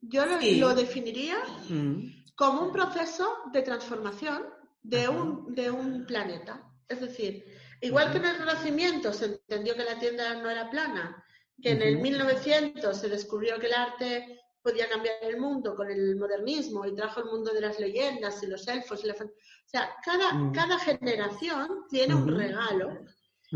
yo 0.00 0.24
lo 0.58 0.74
definiría 0.74 1.36
Mm, 1.68 2.24
como 2.34 2.62
un 2.62 2.72
proceso 2.72 3.26
de 3.52 3.62
transformación 3.62 4.44
de 4.88 5.08
un, 5.08 5.54
de 5.54 5.70
un 5.70 6.06
planeta. 6.06 6.62
Es 6.88 7.00
decir, 7.00 7.44
igual 7.80 8.12
que 8.12 8.18
en 8.18 8.26
el 8.26 8.38
Renacimiento 8.38 9.12
se 9.12 9.24
entendió 9.26 9.74
que 9.74 9.84
la 9.84 9.98
Tierra 9.98 10.34
no 10.34 10.48
era 10.48 10.70
plana, 10.70 11.24
que 11.60 11.70
en 11.72 11.82
el 11.82 11.94
Ujú. 11.94 12.02
1900 12.02 12.96
se 12.96 13.08
descubrió 13.08 13.58
que 13.58 13.66
el 13.66 13.74
arte 13.74 14.40
podía 14.62 14.88
cambiar 14.88 15.16
el 15.22 15.38
mundo 15.38 15.74
con 15.74 15.90
el 15.90 16.16
modernismo 16.16 16.86
y 16.86 16.94
trajo 16.94 17.20
el 17.20 17.26
mundo 17.26 17.52
de 17.52 17.60
las 17.60 17.78
leyendas 17.80 18.42
y 18.42 18.46
los 18.46 18.66
elfos. 18.68 19.02
Y 19.02 19.06
la 19.08 19.14
fan- 19.14 19.28
O 19.30 19.68
sea, 19.68 19.90
cada, 20.04 20.32
Mm. 20.32 20.52
cada 20.52 20.78
generación 20.78 21.84
tiene 21.90 22.14
un 22.14 22.36
regalo. 22.36 22.98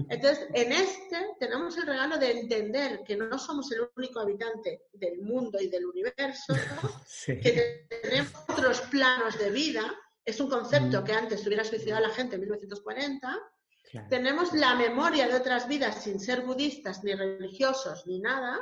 Entonces, 0.09 0.47
en 0.55 0.71
este 0.73 1.19
tenemos 1.41 1.77
el 1.77 1.87
regalo 1.87 2.17
de 2.17 2.31
entender 2.41 3.01
que 3.05 3.17
no 3.17 3.37
somos 3.39 3.71
el 3.73 3.81
único 3.97 4.21
habitante 4.21 4.83
del 4.93 5.21
mundo 5.21 5.59
y 5.61 5.69
del 5.69 5.85
universo, 5.87 6.53
que 7.27 7.87
tenemos 8.03 8.33
otros 8.49 8.81
planos 8.83 9.37
de 9.39 9.51
vida. 9.51 9.93
Es 10.25 10.41
un 10.41 10.49
concepto 10.49 11.01
Mm. 11.01 11.05
que 11.05 11.13
antes 11.13 11.47
hubiera 11.47 11.65
suicidado 11.65 12.05
a 12.05 12.09
la 12.09 12.15
gente 12.15 12.35
en 12.37 12.43
1940. 12.43 13.39
Claro. 13.91 14.07
Tenemos 14.09 14.53
la 14.53 14.75
memoria 14.77 15.27
de 15.27 15.35
otras 15.35 15.67
vidas 15.67 16.03
sin 16.05 16.21
ser 16.21 16.43
budistas, 16.43 17.03
ni 17.03 17.13
religiosos, 17.15 18.07
ni 18.07 18.21
nada. 18.21 18.59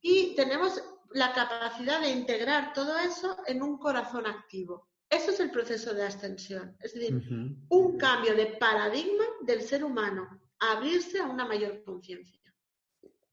Y 0.00 0.34
tenemos 0.34 0.82
la 1.12 1.32
capacidad 1.32 2.00
de 2.00 2.10
integrar 2.10 2.72
todo 2.72 2.98
eso 2.98 3.36
en 3.46 3.62
un 3.62 3.78
corazón 3.78 4.26
activo. 4.26 4.88
Eso 5.08 5.30
es 5.30 5.38
el 5.38 5.52
proceso 5.52 5.94
de 5.94 6.04
ascensión. 6.04 6.76
Es 6.80 6.94
decir, 6.94 7.22
un 7.68 7.96
cambio 7.96 8.34
de 8.34 8.46
paradigma 8.58 9.24
del 9.42 9.62
ser 9.62 9.84
humano, 9.84 10.28
abrirse 10.58 11.20
a 11.20 11.26
una 11.26 11.44
mayor 11.44 11.84
conciencia. 11.84 12.52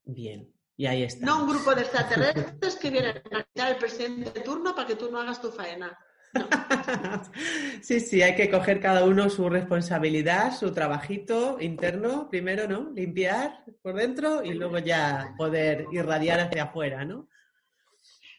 Bien. 0.04 0.48
Y 0.76 0.86
ahí 0.86 1.02
está. 1.02 1.24
No 1.26 1.42
un 1.42 1.50
grupo 1.50 1.74
de 1.74 1.82
extraterrestres 1.86 2.76
que 2.76 2.90
vienen 2.90 3.16
a 3.32 3.42
quitar 3.42 3.72
el 3.72 3.78
presidente 3.78 4.30
de 4.30 4.40
turno 4.40 4.74
para 4.74 4.86
que 4.86 4.96
tú 4.96 5.10
no 5.10 5.20
hagas 5.20 5.40
tu 5.40 5.50
faena. 5.50 5.98
Sí, 7.82 8.00
sí, 8.00 8.22
hay 8.22 8.34
que 8.34 8.50
coger 8.50 8.80
cada 8.80 9.04
uno 9.04 9.28
su 9.28 9.48
responsabilidad, 9.48 10.56
su 10.56 10.72
trabajito 10.72 11.58
interno, 11.60 12.28
primero, 12.30 12.66
¿no? 12.68 12.90
Limpiar 12.94 13.64
por 13.82 13.94
dentro 13.94 14.42
y 14.42 14.54
luego 14.54 14.78
ya 14.78 15.34
poder 15.36 15.86
irradiar 15.92 16.40
hacia 16.40 16.64
afuera, 16.64 17.04
¿no? 17.04 17.28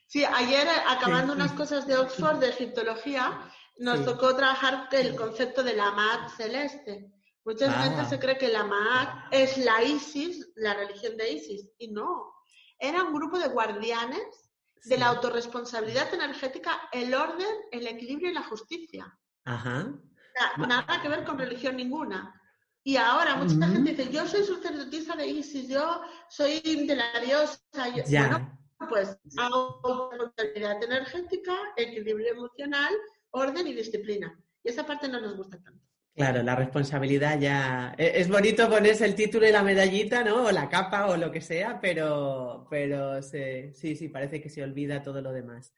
Sí, 0.08 0.24
ayer, 0.26 0.66
eh, 0.68 0.72
acabando 0.90 1.34
Sí. 1.34 1.40
unas 1.42 1.52
cosas 1.54 1.86
de 1.88 1.98
Oxford, 1.98 2.40
de 2.40 2.50
egiptología, 2.50 3.40
nos 3.80 4.00
Sí. 4.00 4.06
tocó 4.06 4.36
trabajar 4.36 4.88
el 4.92 5.16
concepto 5.16 5.64
de 5.64 5.74
la 5.76 5.92
Maat 5.92 6.30
celeste. 6.38 7.12
Mucha 7.44 7.68
Ah. 7.70 7.84
gente 7.84 8.06
se 8.06 8.18
cree 8.20 8.38
que 8.38 8.48
la 8.48 8.64
Maat 8.64 9.28
es 9.32 9.58
la 9.58 9.84
Isis, 9.84 10.48
la 10.56 10.74
religión 10.74 11.18
de 11.18 11.32
Isis, 11.34 11.70
y 11.78 11.90
no. 11.92 12.34
Era 12.80 13.04
un 13.04 13.14
grupo 13.14 13.38
de 13.38 13.50
guardianes 13.50 14.45
de 14.84 14.98
la 14.98 15.08
autorresponsabilidad 15.08 16.14
energética, 16.14 16.90
el 16.92 17.14
orden, 17.14 17.48
el 17.72 17.88
equilibrio 17.88 18.30
y 18.30 18.34
la 18.34 18.44
justicia. 18.44 19.18
Ajá. 19.46 19.88
O 19.88 20.38
sea, 20.38 20.52
Ma- 20.58 20.68
nada 20.68 21.02
que 21.02 21.10
ver 21.10 21.24
con 21.24 21.38
religión 21.38 21.76
ninguna. 21.78 22.42
Y 22.84 22.98
ahora 22.98 23.36
mucha 23.36 23.68
gente 23.68 23.92
dice, 23.96 24.12
yo 24.12 24.28
soy 24.28 24.44
sacerdotisa 24.44 25.16
de 25.16 25.26
Isis, 25.28 25.68
yo 25.68 26.02
soy 26.30 26.60
de 26.86 26.96
la 26.96 27.20
diosa. 27.20 27.60
yo-". 27.96 28.04
Ya. 28.08 28.28
Bueno, 28.30 28.60
pues 28.90 29.18
autorresponsabilidad 29.38 30.84
energética, 30.84 31.56
equilibrio 31.78 32.34
emocional, 32.34 32.94
orden 33.32 33.68
y 33.68 33.74
disciplina. 33.74 34.38
Y 34.64 34.70
esa 34.70 34.86
parte 34.86 35.08
no 35.08 35.20
nos 35.20 35.36
gusta 35.36 35.62
tanto. 35.62 35.84
Claro, 36.16 36.42
la 36.44 36.56
responsabilidad 36.56 37.38
ya. 37.40 37.94
e- 37.98 38.14
Es 38.22 38.30
bonito 38.30 38.70
ponerse 38.70 39.04
el 39.06 39.16
título 39.16 39.48
y 39.48 39.52
la 39.52 39.64
medallita, 39.64 40.24
¿no? 40.24 40.46
O 40.46 40.52
la 40.52 40.70
capa 40.70 41.08
o 41.08 41.18
lo 41.18 41.30
que 41.30 41.42
sea, 41.42 41.80
pero, 41.82 42.68
pero 42.70 43.22
se- 43.22 43.74
sí, 43.74 43.96
sí, 43.98 44.08
parece 44.08 44.42
que 44.42 44.50
se 44.50 44.64
olvida 44.64 45.04
todo 45.04 45.22
lo 45.22 45.34
demás. 45.34 45.74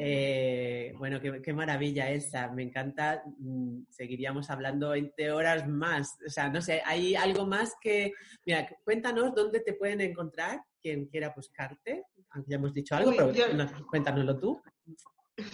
Eh, 0.00 0.94
bueno, 0.96 1.20
qué, 1.20 1.42
qué 1.42 1.52
maravilla, 1.52 2.08
Elsa. 2.10 2.48
Me 2.52 2.62
encanta. 2.62 3.22
mm, 3.38 3.80
Seguiríamos 3.90 4.48
hablando 4.48 4.90
20 4.90 5.32
horas 5.32 5.66
más. 5.68 6.16
O 6.26 6.30
sea, 6.30 6.48
no 6.48 6.62
sé, 6.62 6.80
hay 6.86 7.14
algo 7.16 7.46
más 7.46 7.74
que. 7.80 8.12
Mira, 8.46 8.66
cuéntanos 8.84 9.34
dónde 9.34 9.60
te 9.60 9.74
pueden 9.74 10.00
encontrar 10.00 10.62
quien 10.80 11.06
quiera 11.06 11.32
buscarte. 11.36 12.04
Aunque 12.30 12.50
ya 12.50 12.56
hemos 12.56 12.72
dicho 12.72 12.94
algo, 12.96 13.10
Uy, 13.10 13.16
pero 13.18 13.32
yo- 13.32 13.52
no, 13.54 13.66
cuéntanoslo 13.90 14.38
tú. 14.38 14.62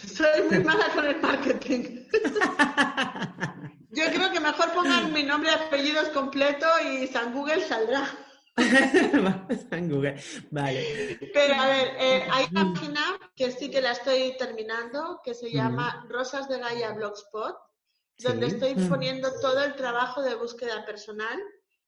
Soy 0.06 0.42
muy 0.50 0.62
mala 0.62 0.84
con 0.94 1.04
el 1.06 1.20
marketing. 1.20 2.04
Yo 3.94 4.04
creo 4.12 4.30
que 4.32 4.40
mejor 4.40 4.72
pongan 4.72 5.12
mi 5.12 5.22
nombre 5.22 5.50
y 5.50 5.54
apellidos 5.54 6.08
completo 6.08 6.66
y 6.84 7.06
San 7.06 7.32
Google 7.32 7.60
saldrá. 7.66 8.08
en 9.70 9.90
Google. 9.90 10.22
Vale. 10.50 11.18
Pero 11.32 11.54
a 11.54 11.66
ver, 11.66 11.88
eh, 11.98 12.28
hay 12.30 12.46
una 12.52 12.72
página 12.72 13.00
que 13.34 13.50
sí 13.50 13.70
que 13.70 13.80
la 13.80 13.92
estoy 13.92 14.36
terminando, 14.38 15.20
que 15.24 15.34
se 15.34 15.50
llama 15.50 16.06
Rosas 16.08 16.48
de 16.48 16.58
Gaia 16.58 16.92
Blogspot, 16.92 17.56
donde 18.18 18.48
Sí. 18.50 18.54
estoy 18.54 18.74
Mm. 18.76 18.88
poniendo 18.88 19.32
todo 19.40 19.64
el 19.64 19.74
trabajo 19.74 20.22
de 20.22 20.34
búsqueda 20.36 20.84
personal 20.86 21.40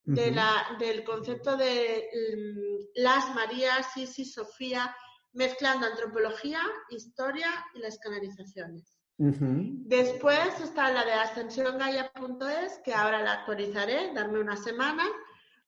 de 0.04 0.30
la, 0.30 0.76
del 0.78 1.02
concepto 1.04 1.56
de 1.56 2.08
mm, 2.36 3.00
las 3.02 3.34
Marías, 3.34 3.96
Isis, 3.96 4.34
Sofía, 4.34 4.94
mezclando 5.32 5.86
antropología, 5.86 6.60
historia 6.90 7.48
y 7.74 7.80
las 7.80 7.98
canalizaciones. 7.98 8.95
Después 9.18 10.60
está 10.60 10.90
la 10.92 11.04
de 11.04 11.12
ascensiongaya.es, 11.12 12.80
que 12.84 12.92
ahora 12.92 13.22
la 13.22 13.32
actualizaré, 13.32 14.12
darme 14.12 14.40
una 14.40 14.56
semana, 14.56 15.04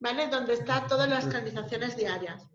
¿vale? 0.00 0.28
Donde 0.28 0.54
está 0.54 0.86
todas 0.86 1.08
las 1.08 1.26
canalizaciones 1.26 1.96
diarias. 1.96 2.46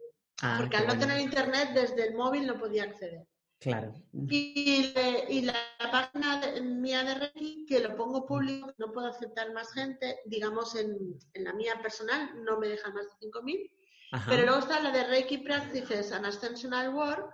Ah, 0.41 0.57
Porque 0.59 0.77
al 0.77 0.83
no 0.83 0.93
bueno. 0.95 1.01
tener 1.07 1.21
internet 1.21 1.69
desde 1.73 2.07
el 2.09 2.15
móvil 2.15 2.45
no 2.45 2.59
podía 2.59 2.83
acceder. 2.83 3.25
Claro. 3.59 3.93
Y, 4.29 5.41
la 5.45 5.55
página 5.89 6.41
de- 6.41 6.59
mía 6.61 7.03
de 7.03 7.15
Reiki, 7.15 7.65
que 7.65 7.79
lo 7.79 7.95
pongo 7.95 8.25
público, 8.25 8.73
no 8.77 8.91
puedo 8.91 9.07
aceptar 9.07 9.53
más 9.53 9.71
gente, 9.71 10.19
digamos 10.25 10.75
en, 10.75 11.17
en 11.33 11.43
la 11.45 11.53
mía 11.53 11.79
personal, 11.81 12.43
no 12.43 12.59
me 12.59 12.67
dejan 12.67 12.93
más 12.93 13.05
de 13.05 13.27
5.000. 13.29 13.71
Ajá. 14.11 14.29
Pero 14.29 14.43
luego 14.43 14.59
está 14.59 14.81
la 14.81 14.91
de 14.91 15.05
Reiki 15.05 15.37
Practices 15.39 16.11
and 16.11 16.25
Ascensional 16.25 16.93
Work, 16.93 17.33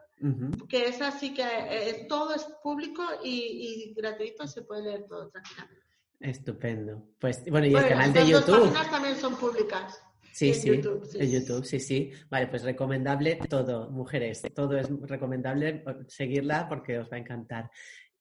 Que 0.67 0.85
es 0.87 1.01
así 1.01 1.33
que 1.33 1.43
eh, 1.43 2.05
todo 2.09 2.33
es 2.35 2.43
público 2.61 3.03
y, 3.23 3.89
y 3.89 3.93
gratuito, 3.93 4.47
se 4.47 4.63
puede 4.63 4.83
leer 4.83 5.05
todo 5.07 5.29
tranquilamente. 5.29 5.79
Estupendo. 6.19 7.03
Pues 7.19 7.43
bueno, 7.49 7.65
y 7.67 7.69
el 7.69 7.73
Bueno, 7.75 7.87
canal 7.89 8.13
de 8.13 8.19
las 8.19 8.29
YouTube. 8.29 8.59
páginas 8.61 8.91
también 8.91 9.15
son 9.15 9.35
públicas. 9.37 10.03
Sí, 10.33 10.49
en 10.49 10.55
sí, 10.55 10.67
YouTube, 10.67 11.05
sí. 11.05 11.17
en 11.19 11.31
YouTube, 11.31 11.65
sí, 11.65 11.79
sí. 11.79 12.11
Vale, 12.29 12.47
pues 12.47 12.63
recomendable 12.63 13.37
todo, 13.49 13.89
mujeres, 13.89 14.41
todo 14.53 14.77
es 14.77 14.87
recomendable 15.01 15.83
seguirla 16.07 16.67
porque 16.69 16.99
os 16.99 17.09
va 17.11 17.17
a 17.17 17.19
encantar. 17.19 17.71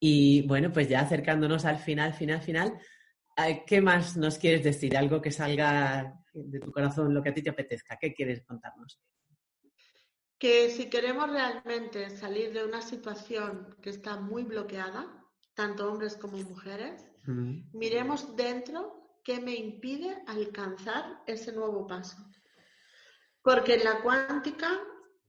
Y 0.01 0.43
bueno, 0.47 0.73
pues 0.73 0.89
ya 0.89 1.01
acercándonos 1.01 1.65
al 1.65 1.79
final, 1.79 2.15
final, 2.15 2.41
final, 2.41 2.79
eh, 3.37 3.63
¿qué 3.67 3.81
más 3.81 4.17
nos 4.17 4.39
quieres 4.39 4.63
decir? 4.65 4.97
Algo 4.97 5.21
que 5.21 5.31
salga 5.33 6.15
de 6.33 6.61
tu 6.61 6.71
corazón, 6.71 7.13
lo 7.13 7.23
que 7.23 7.31
a 7.31 7.35
ti 7.35 7.43
te 7.43 7.51
apetezca. 7.51 7.97
¿Qué 8.01 8.15
quieres 8.15 8.43
contarnos? 8.45 9.01
Que 10.39 10.71
si 10.71 10.89
queremos 10.89 11.31
realmente 11.31 12.11
salir 12.11 12.53
de 12.53 12.65
una 12.65 12.81
situación 12.81 13.77
que 13.83 13.91
está 13.91 14.17
muy 14.17 14.45
bloqueada, 14.45 15.25
tanto 15.55 15.91
hombres 15.91 16.17
como 16.17 16.37
mujeres, 16.39 17.09
Mm, 17.29 17.71
miremos 17.75 18.35
dentro 18.37 19.21
qué 19.23 19.39
me 19.39 19.55
impide 19.55 20.23
alcanzar 20.27 21.23
ese 21.27 21.53
nuevo 21.53 21.87
paso. 21.87 22.17
Porque 23.43 23.75
en 23.75 23.85
la 23.85 24.01
cuántica, 24.01 24.81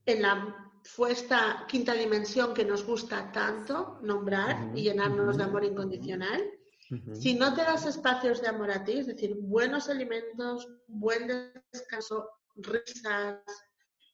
en 0.06 0.22
la 0.22 0.66
fue 0.82 1.12
esta 1.12 1.66
quinta 1.68 1.92
dimensión 1.92 2.54
que 2.54 2.64
nos 2.64 2.86
gusta 2.86 3.30
tanto 3.32 3.98
nombrar 4.02 4.72
y 4.74 4.84
llenarnos 4.84 5.36
de 5.36 5.44
amor 5.44 5.62
incondicional, 5.62 6.42
si 7.12 7.34
no 7.34 7.54
te 7.54 7.60
das 7.62 7.84
espacios 7.86 8.40
de 8.40 8.48
amor 8.48 8.70
a 8.70 8.82
ti, 8.82 8.92
es 8.92 9.06
decir, 9.06 9.36
buenos 9.38 9.88
alimentos, 9.90 10.66
buen 10.88 11.28
descanso, 11.70 12.30
risas, 12.56 13.42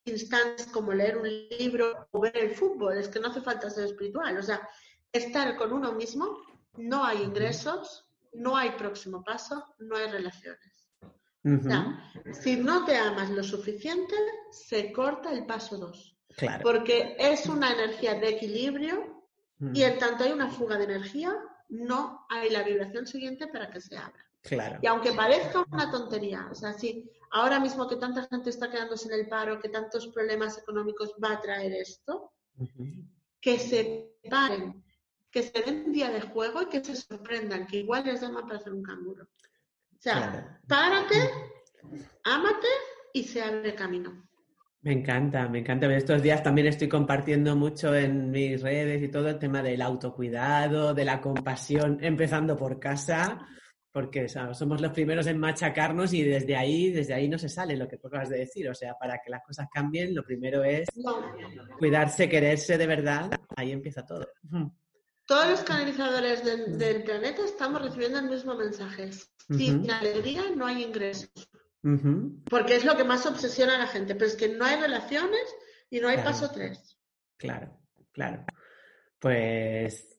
instantes 0.07 0.67
como 0.69 0.93
leer 0.93 1.19
un 1.19 1.29
libro 1.59 2.09
o 2.13 2.21
ver 2.21 2.37
el 2.37 2.55
fútbol, 2.55 2.97
es 2.99 3.09
que 3.09 3.21
no 3.21 3.29
hace 3.29 3.41
falta 3.41 3.69
ser 3.71 3.85
espiritual, 3.87 4.37
o 4.39 4.43
sea, 4.43 4.67
estar 5.13 5.57
con 5.57 5.73
uno 5.73 5.93
mismo, 5.93 6.39
no 6.77 7.05
hay 7.05 7.23
ingresos, 7.23 8.05
no 8.33 8.57
hay 8.57 8.71
próximo 8.73 9.23
paso, 9.25 9.65
no 9.79 9.97
hay 9.97 10.11
relaciones. 10.11 10.89
O 11.03 11.49
Ujú, 11.49 11.63
sea, 11.63 12.13
si 12.33 12.57
no 12.57 12.85
te 12.85 12.97
amas 12.97 13.31
lo 13.31 13.43
suficiente, 13.43 14.15
se 14.51 14.93
corta 14.93 15.33
el 15.33 15.47
paso 15.47 15.77
2, 15.79 16.19
Claro. 16.37 16.63
porque 16.63 17.17
es 17.19 17.47
una 17.47 17.73
energía 17.73 18.15
de 18.15 18.29
equilibrio 18.31 19.23
y 19.73 19.83
en 19.83 19.99
tanto 19.99 20.25
hay 20.25 20.33
una 20.33 20.51
fuga 20.51 20.77
de 20.77 20.85
energía, 20.85 21.35
no 21.69 22.27
hay 22.29 22.51
la 22.51 22.63
vibración 22.63 23.07
siguiente 23.07 23.47
para 23.49 23.71
que 23.71 23.81
se 23.81 23.97
abra. 23.97 24.23
Claro. 24.43 24.79
Y 24.83 24.87
aunque 24.87 25.13
parezca 25.13 25.65
una 25.73 25.91
tontería, 25.91 26.49
o 26.51 26.55
sea, 26.55 26.73
si 26.73 27.11
ahora 27.31 27.61
mismo 27.61 27.89
que 27.89 27.97
tanta 27.97 28.27
gente 28.29 28.51
está 28.51 28.71
quedándose 28.71 29.09
en 29.13 29.21
el 29.21 29.29
paro, 29.29 29.61
que 29.61 29.69
tantos 29.69 30.09
problemas 30.09 30.59
económicos 30.59 31.15
va 31.23 31.33
a 31.33 31.41
traer 31.41 31.73
esto, 31.73 32.33
que 33.41 33.59
se 33.59 34.19
paren, 34.29 34.85
que 35.31 35.43
se 35.43 35.63
den 35.63 35.85
un 35.87 35.93
día 35.93 36.11
de 36.11 36.21
juego 36.23 36.63
y 36.63 36.67
que 36.67 36.85
se 36.85 36.97
sorprendan, 36.97 37.67
que 37.67 37.79
igual 37.79 38.05
les 38.05 38.21
llama 38.21 38.43
para 38.43 38.57
hacer 38.57 38.73
un 38.73 38.83
canguro. 38.83 39.25
O 39.25 39.99
sea, 39.99 40.31
Claro. 40.31 40.59
párate, 40.67 41.31
ámate 42.25 42.69
y 43.13 43.25
se 43.25 43.43
abre 43.43 43.75
camino. 43.75 44.27
Me 44.83 44.93
encanta, 44.93 45.49
me 45.49 45.59
encanta. 45.61 45.93
Estos 45.97 46.23
días 46.23 46.43
también 46.43 46.69
estoy 46.69 46.89
compartiendo 46.89 47.57
mucho 47.57 47.93
en 47.95 48.31
mis 48.31 48.63
redes 48.63 49.03
y 49.03 49.09
todo 49.09 49.29
el 49.31 49.39
tema 49.39 49.61
del 49.61 49.83
autocuidado, 49.83 50.95
de 50.95 51.05
la 51.05 51.21
compasión, 51.21 51.99
empezando 52.03 52.57
por 52.57 52.79
casa, 52.79 53.47
porque 53.97 54.29
somos 54.29 54.83
los 54.83 54.93
primeros 54.93 55.27
en 55.27 55.39
machacarnos 55.39 56.13
y 56.13 56.23
desde 56.23 56.55
ahí, 56.55 56.91
desde 56.91 57.15
ahí 57.15 57.31
no 57.31 57.39
se 57.39 57.49
sale 57.49 57.79
lo 57.79 57.89
que 57.89 57.97
tú 57.97 58.09
acabas 58.09 58.29
de 58.29 58.37
decir. 58.41 58.69
O 58.69 58.75
sea, 58.75 58.93
para 59.01 59.23
que 59.25 59.31
las 59.31 59.43
cosas 59.43 59.69
cambien, 59.73 60.15
lo 60.15 60.23
primero 60.23 60.63
es 60.63 60.87
cuidarse, 61.79 62.29
quererse 62.29 62.77
de 62.77 62.87
verdad. 62.87 63.31
Ahí 63.57 63.73
empieza 63.73 64.05
todo. 64.05 64.29
Todos 65.25 65.49
los 65.49 65.63
canalizadores 65.63 66.45
del, 66.45 66.77
del 66.77 67.05
planeta 67.05 67.43
estamos 67.43 67.81
recibiendo 67.81 68.19
el 68.19 68.29
mismo 68.29 68.55
mensaje. 68.55 69.13
Sin 69.49 69.91
alegría 69.91 70.43
no 70.55 70.67
hay 70.67 70.83
ingresos. 70.83 71.31
Porque 72.51 72.77
es 72.77 72.85
lo 72.85 72.99
que 72.99 73.05
más 73.05 73.25
obsesiona 73.25 73.77
a 73.77 73.79
la 73.79 73.87
gente. 73.87 74.15
Pero 74.15 74.27
es 74.27 74.37
que 74.37 74.51
no 74.51 74.67
hay 74.67 74.79
relaciones 74.79 75.41
y 75.89 76.01
no 76.01 76.09
hay 76.09 76.17
Claro. 76.17 76.31
paso 76.33 76.51
tres. 76.53 76.99
Claro, 77.39 77.81
claro. 78.13 78.45
Pues 79.19 80.16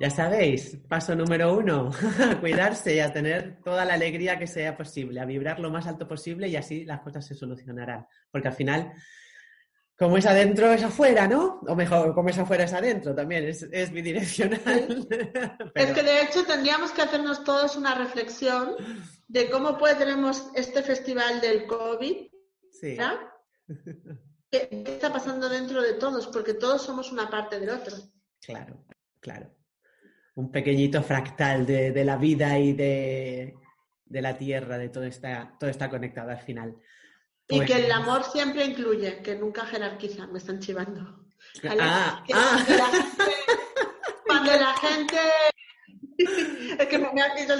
ya 0.00 0.08
sabéis, 0.08 0.78
paso 0.88 1.14
número 1.14 1.52
uno, 1.54 1.90
a 2.20 2.40
cuidarse 2.40 2.94
y 2.94 3.00
a 3.00 3.12
tener 3.12 3.60
toda 3.62 3.84
la 3.84 3.92
alegría 3.92 4.38
que 4.38 4.46
sea 4.46 4.74
posible, 4.74 5.20
a 5.20 5.26
vibrar 5.26 5.60
lo 5.60 5.70
más 5.70 5.86
alto 5.86 6.08
posible 6.08 6.48
y 6.48 6.56
así 6.56 6.86
las 6.86 7.02
cosas 7.02 7.26
se 7.26 7.34
solucionarán. 7.34 8.06
Porque 8.30 8.48
al 8.48 8.54
final, 8.54 8.94
como 9.98 10.16
es 10.16 10.24
adentro, 10.24 10.72
es 10.72 10.82
afuera, 10.82 11.28
¿no? 11.28 11.60
O 11.68 11.76
mejor, 11.76 12.14
como 12.14 12.30
es 12.30 12.38
afuera, 12.38 12.64
es 12.64 12.72
adentro 12.72 13.14
también, 13.14 13.44
es, 13.44 13.62
es 13.70 13.92
bidireccional. 13.92 15.06
Es 15.74 15.92
que 15.92 16.02
de 16.02 16.22
hecho 16.22 16.46
tendríamos 16.46 16.92
que 16.92 17.02
hacernos 17.02 17.44
todos 17.44 17.76
una 17.76 17.94
reflexión 17.94 18.76
de 19.28 19.50
cómo 19.50 19.76
puede 19.76 19.96
tenemos 19.96 20.50
este 20.54 20.82
festival 20.82 21.42
del 21.42 21.66
COVID, 21.66 22.26
sí, 22.72 22.96
¿verdad? 22.96 23.18
¿Qué, 24.50 24.66
qué 24.66 24.94
está 24.94 25.12
pasando 25.12 25.46
dentro 25.50 25.82
de 25.82 25.92
todos? 25.92 26.26
Porque 26.28 26.54
todos 26.54 26.80
somos 26.80 27.12
una 27.12 27.28
parte 27.28 27.60
del 27.60 27.68
otro. 27.68 27.98
claro, 28.40 28.82
claro. 29.20 29.59
Un 30.40 30.50
pequeñito 30.50 31.02
fractal 31.02 31.66
de, 31.66 31.90
de 31.92 32.04
la 32.04 32.16
vida 32.16 32.58
y 32.58 32.72
de, 32.72 33.54
de 34.06 34.22
la 34.22 34.36
tierra, 34.38 34.78
de 34.78 34.88
todo 34.88 35.04
está, 35.04 35.54
todo 35.58 35.68
está 35.68 35.88
conectado 35.90 36.30
al 36.30 36.40
final. 36.40 36.76
Y 37.48 37.56
Pues- 37.58 37.68
que 37.70 37.84
el 37.84 37.92
amor 37.92 38.24
siempre 38.24 38.64
incluye, 38.64 39.20
que 39.22 39.34
nunca 39.36 39.66
jerarquiza, 39.66 40.26
me 40.28 40.38
están 40.38 40.58
chivando. 40.60 41.02
Ah, 41.68 42.24
Que 42.26 42.32
ah. 42.34 42.64
Cuando, 42.66 42.72
la 42.76 42.86
gente, 42.86 43.26
cuando 44.26 44.52
la 44.52 44.76
gente- 44.76 45.18
es 46.78 46.86
que 46.88 46.98
me, 46.98 47.22
has 47.22 47.34
dicho 47.36 47.54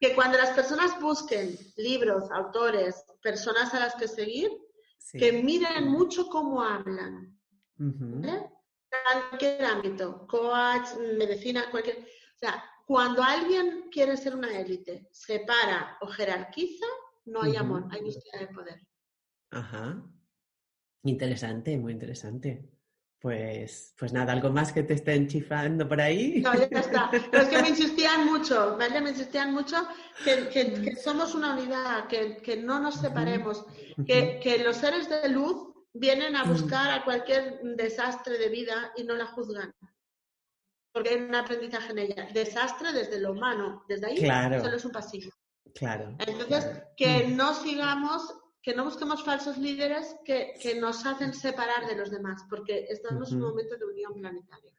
que 0.00 0.14
cuando 0.14 0.38
las 0.38 0.50
personas 0.50 1.00
busquen 1.00 1.56
libros, 1.76 2.24
autores, 2.32 3.04
personas 3.22 3.72
a 3.74 3.80
las 3.80 3.94
que 3.94 4.08
seguir, 4.08 4.50
Sí. 4.98 5.18
que 5.18 5.30
miren 5.32 5.88
mucho 5.88 6.26
cómo 6.28 6.62
hablan. 6.62 7.38
Cualquier 9.30 9.64
ámbito, 9.64 10.26
coach, 10.26 10.88
medicina, 11.18 11.70
cualquier. 11.70 11.98
O 12.36 12.38
sea, 12.38 12.62
cuando 12.86 13.22
alguien 13.22 13.88
quiere 13.90 14.16
ser 14.16 14.34
una 14.36 14.56
élite, 14.58 15.08
separa 15.10 15.96
o 16.02 16.06
jerarquiza, 16.06 16.86
no 17.24 17.42
hay 17.42 17.56
amor, 17.56 17.84
hay 17.90 18.02
búsqueda 18.02 18.40
de 18.40 18.48
poder. 18.48 18.80
Ajá. 19.50 20.02
Interesante, 21.04 21.76
muy 21.78 21.92
interesante. 21.92 22.68
Pues, 23.18 23.94
pues 23.98 24.12
nada, 24.12 24.34
¿algo 24.34 24.50
más 24.50 24.72
que 24.72 24.82
te 24.82 24.92
estén 24.94 25.26
chifando 25.26 25.88
por 25.88 26.00
ahí? 26.00 26.42
No, 26.42 26.54
ya 26.54 26.66
está. 26.78 27.10
Pero 27.10 27.42
es 27.42 27.48
que 27.48 27.62
me 27.62 27.68
insistían 27.74 28.26
mucho, 28.26 28.76
¿vale? 28.76 29.00
Me 29.00 29.10
insistían 29.10 29.52
mucho 29.54 29.76
que, 30.22 30.48
que- 30.50 30.74
que 30.82 30.96
somos 30.96 31.34
una 31.34 31.54
unidad, 31.54 32.06
que, 32.08 32.36
que 32.36 32.56
no 32.58 32.78
nos 32.78 32.96
separemos, 32.96 33.64
que, 34.06 34.38
que 34.42 34.58
los 34.62 34.76
seres 34.76 35.08
de 35.08 35.28
luz 35.30 35.72
vienen 35.94 36.36
a 36.36 36.44
buscar 36.44 36.90
a 36.90 37.04
cualquier 37.04 37.60
desastre 37.62 38.36
de 38.38 38.50
vida 38.50 38.92
y 38.96 39.04
no 39.04 39.14
la 39.14 39.26
juzgan. 39.26 39.72
Porque 40.96 41.10
hay 41.10 41.16
un 41.20 41.34
aprendizaje 41.34 41.92
en 41.92 41.98
ella. 41.98 42.26
Desastre 42.32 42.90
desde 42.90 43.20
lo 43.20 43.32
humano, 43.32 43.84
desde 43.86 44.06
ahí 44.06 44.16
Claro. 44.16 44.62
solo 44.62 44.76
es 44.76 44.84
un 44.86 44.92
pasillo. 44.92 45.28
Claro. 45.74 46.16
Entonces, 46.20 46.64
claro. 46.64 46.88
que 46.96 47.26
no 47.28 47.52
sigamos, 47.52 48.34
que 48.62 48.74
no 48.74 48.86
busquemos 48.86 49.22
falsos 49.22 49.58
líderes 49.58 50.16
que, 50.24 50.54
que 50.58 50.80
nos 50.80 51.04
hacen 51.04 51.34
separar 51.34 51.86
de 51.86 51.96
los 51.96 52.10
demás, 52.10 52.46
porque 52.48 52.86
estamos 52.88 53.30
en 53.30 53.42
un 53.42 53.50
momento 53.50 53.76
de 53.76 53.84
unión 53.84 54.14
planetaria. 54.14 54.72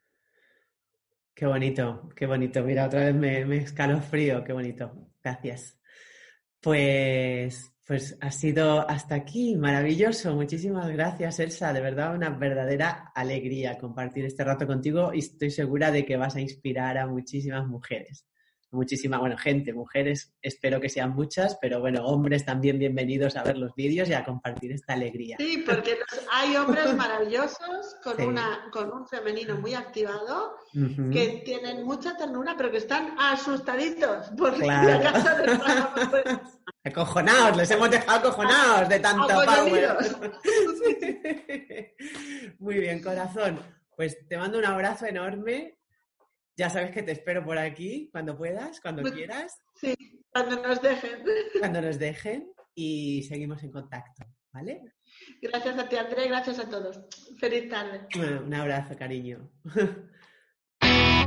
Qué 1.36 1.46
bonito, 1.46 2.10
qué 2.16 2.26
bonito. 2.26 2.64
Mira, 2.64 2.88
otra 2.88 3.02
vez 3.02 3.14
me, 3.14 3.46
me 3.46 3.58
escalofrío, 3.58 4.44
qué 4.44 4.54
bonito. 4.54 4.92
Gracias. 5.24 5.80
Pues, 6.60 7.77
pues 7.88 8.18
ha 8.20 8.32
sido 8.32 8.88
hasta 8.90 9.16
aquí, 9.16 9.56
maravilloso. 9.56 10.36
Muchísimas 10.36 10.90
gracias, 10.90 11.40
Elsa. 11.40 11.72
De 11.72 11.80
verdad, 11.80 12.14
una 12.14 12.30
verdadera 12.32 13.12
alegría 13.16 13.78
compartir 13.78 14.26
este 14.26 14.44
rato 14.44 14.68
contigo 14.68 15.14
y 15.14 15.20
estoy 15.20 15.50
segura 15.52 15.90
de 15.90 16.06
que 16.06 16.18
vas 16.18 16.36
a 16.36 16.42
inspirar 16.42 16.98
a 16.98 17.08
muchísimas 17.08 17.66
mujeres. 17.66 18.26
Muchísima, 18.70 19.18
bueno, 19.18 19.38
gente, 19.38 19.72
mujeres, 19.72 20.34
espero 20.42 20.82
que 20.82 20.90
sean 20.90 21.12
muchas, 21.16 21.58
pero 21.62 21.80
bueno, 21.80 22.06
hombres 22.06 22.44
también 22.44 22.78
bienvenidos 22.78 23.38
a 23.38 23.44
ver 23.44 23.58
los 23.58 23.74
vídeos 23.74 24.10
y 24.10 24.14
a 24.14 24.26
compartir 24.26 24.74
esta 24.74 24.92
alegría. 24.92 25.38
Sí, 25.40 25.64
porque 25.66 25.92
los- 25.92 26.26
hay 26.34 26.58
hombres 26.58 26.94
maravillosos 26.98 27.96
con, 28.04 28.18
Sí. 28.18 28.24
una, 28.24 28.68
con 28.74 28.92
un 28.92 29.08
femenino 29.08 29.56
muy 29.62 29.74
activado 29.74 30.58
que 30.74 31.42
tienen 31.46 31.86
mucha 31.86 32.18
ternura, 32.18 32.56
pero 32.58 32.70
que 32.70 32.78
están 32.80 33.16
asustaditos 33.18 34.28
por 34.38 34.54
Claro. 34.56 35.00
les 35.02 35.12
pasa 35.14 35.38
algo. 35.38 36.42
Acojonados, 36.88 37.58
les 37.58 37.72
hemos 37.72 37.90
dejado 37.90 38.30
acojonados 38.30 38.90
de 38.90 39.00
tanto 39.00 39.28
power. 39.28 39.98
Muy 42.60 42.76
bien, 42.80 43.02
corazón. 43.02 43.60
Pues 43.96 44.28
te 44.28 44.38
mando 44.38 44.58
un 44.60 44.66
abrazo 44.66 45.06
enorme. 45.06 45.78
Ya 46.56 46.70
sabes 46.70 46.92
que 46.92 47.04
te 47.04 47.12
espero 47.12 47.44
por 47.44 47.58
aquí 47.58 48.10
cuando 48.12 48.38
puedas, 48.38 48.80
cuando 48.82 49.02
Muy- 49.04 49.12
quieras, 49.12 49.60
Sí, 49.80 49.96
cuando 50.32 50.62
nos 50.62 50.82
dejen. 50.82 51.24
cuando 51.60 51.82
nos 51.82 52.00
dejen 52.00 52.52
y 52.74 53.24
seguimos 53.24 53.62
en 53.64 53.72
contacto, 53.72 54.26
¿vale? 54.52 54.82
Gracias 55.42 55.78
a 55.78 55.88
ti, 55.88 55.98
Andrea, 55.98 56.26
y 56.26 56.30
gracias 56.30 56.60
a 56.60 56.70
todos. 56.70 57.00
Feliz 57.40 57.70
tarde. 57.70 58.08
Un 58.44 58.54
abrazo, 58.54 58.96
cariño. 58.98 59.52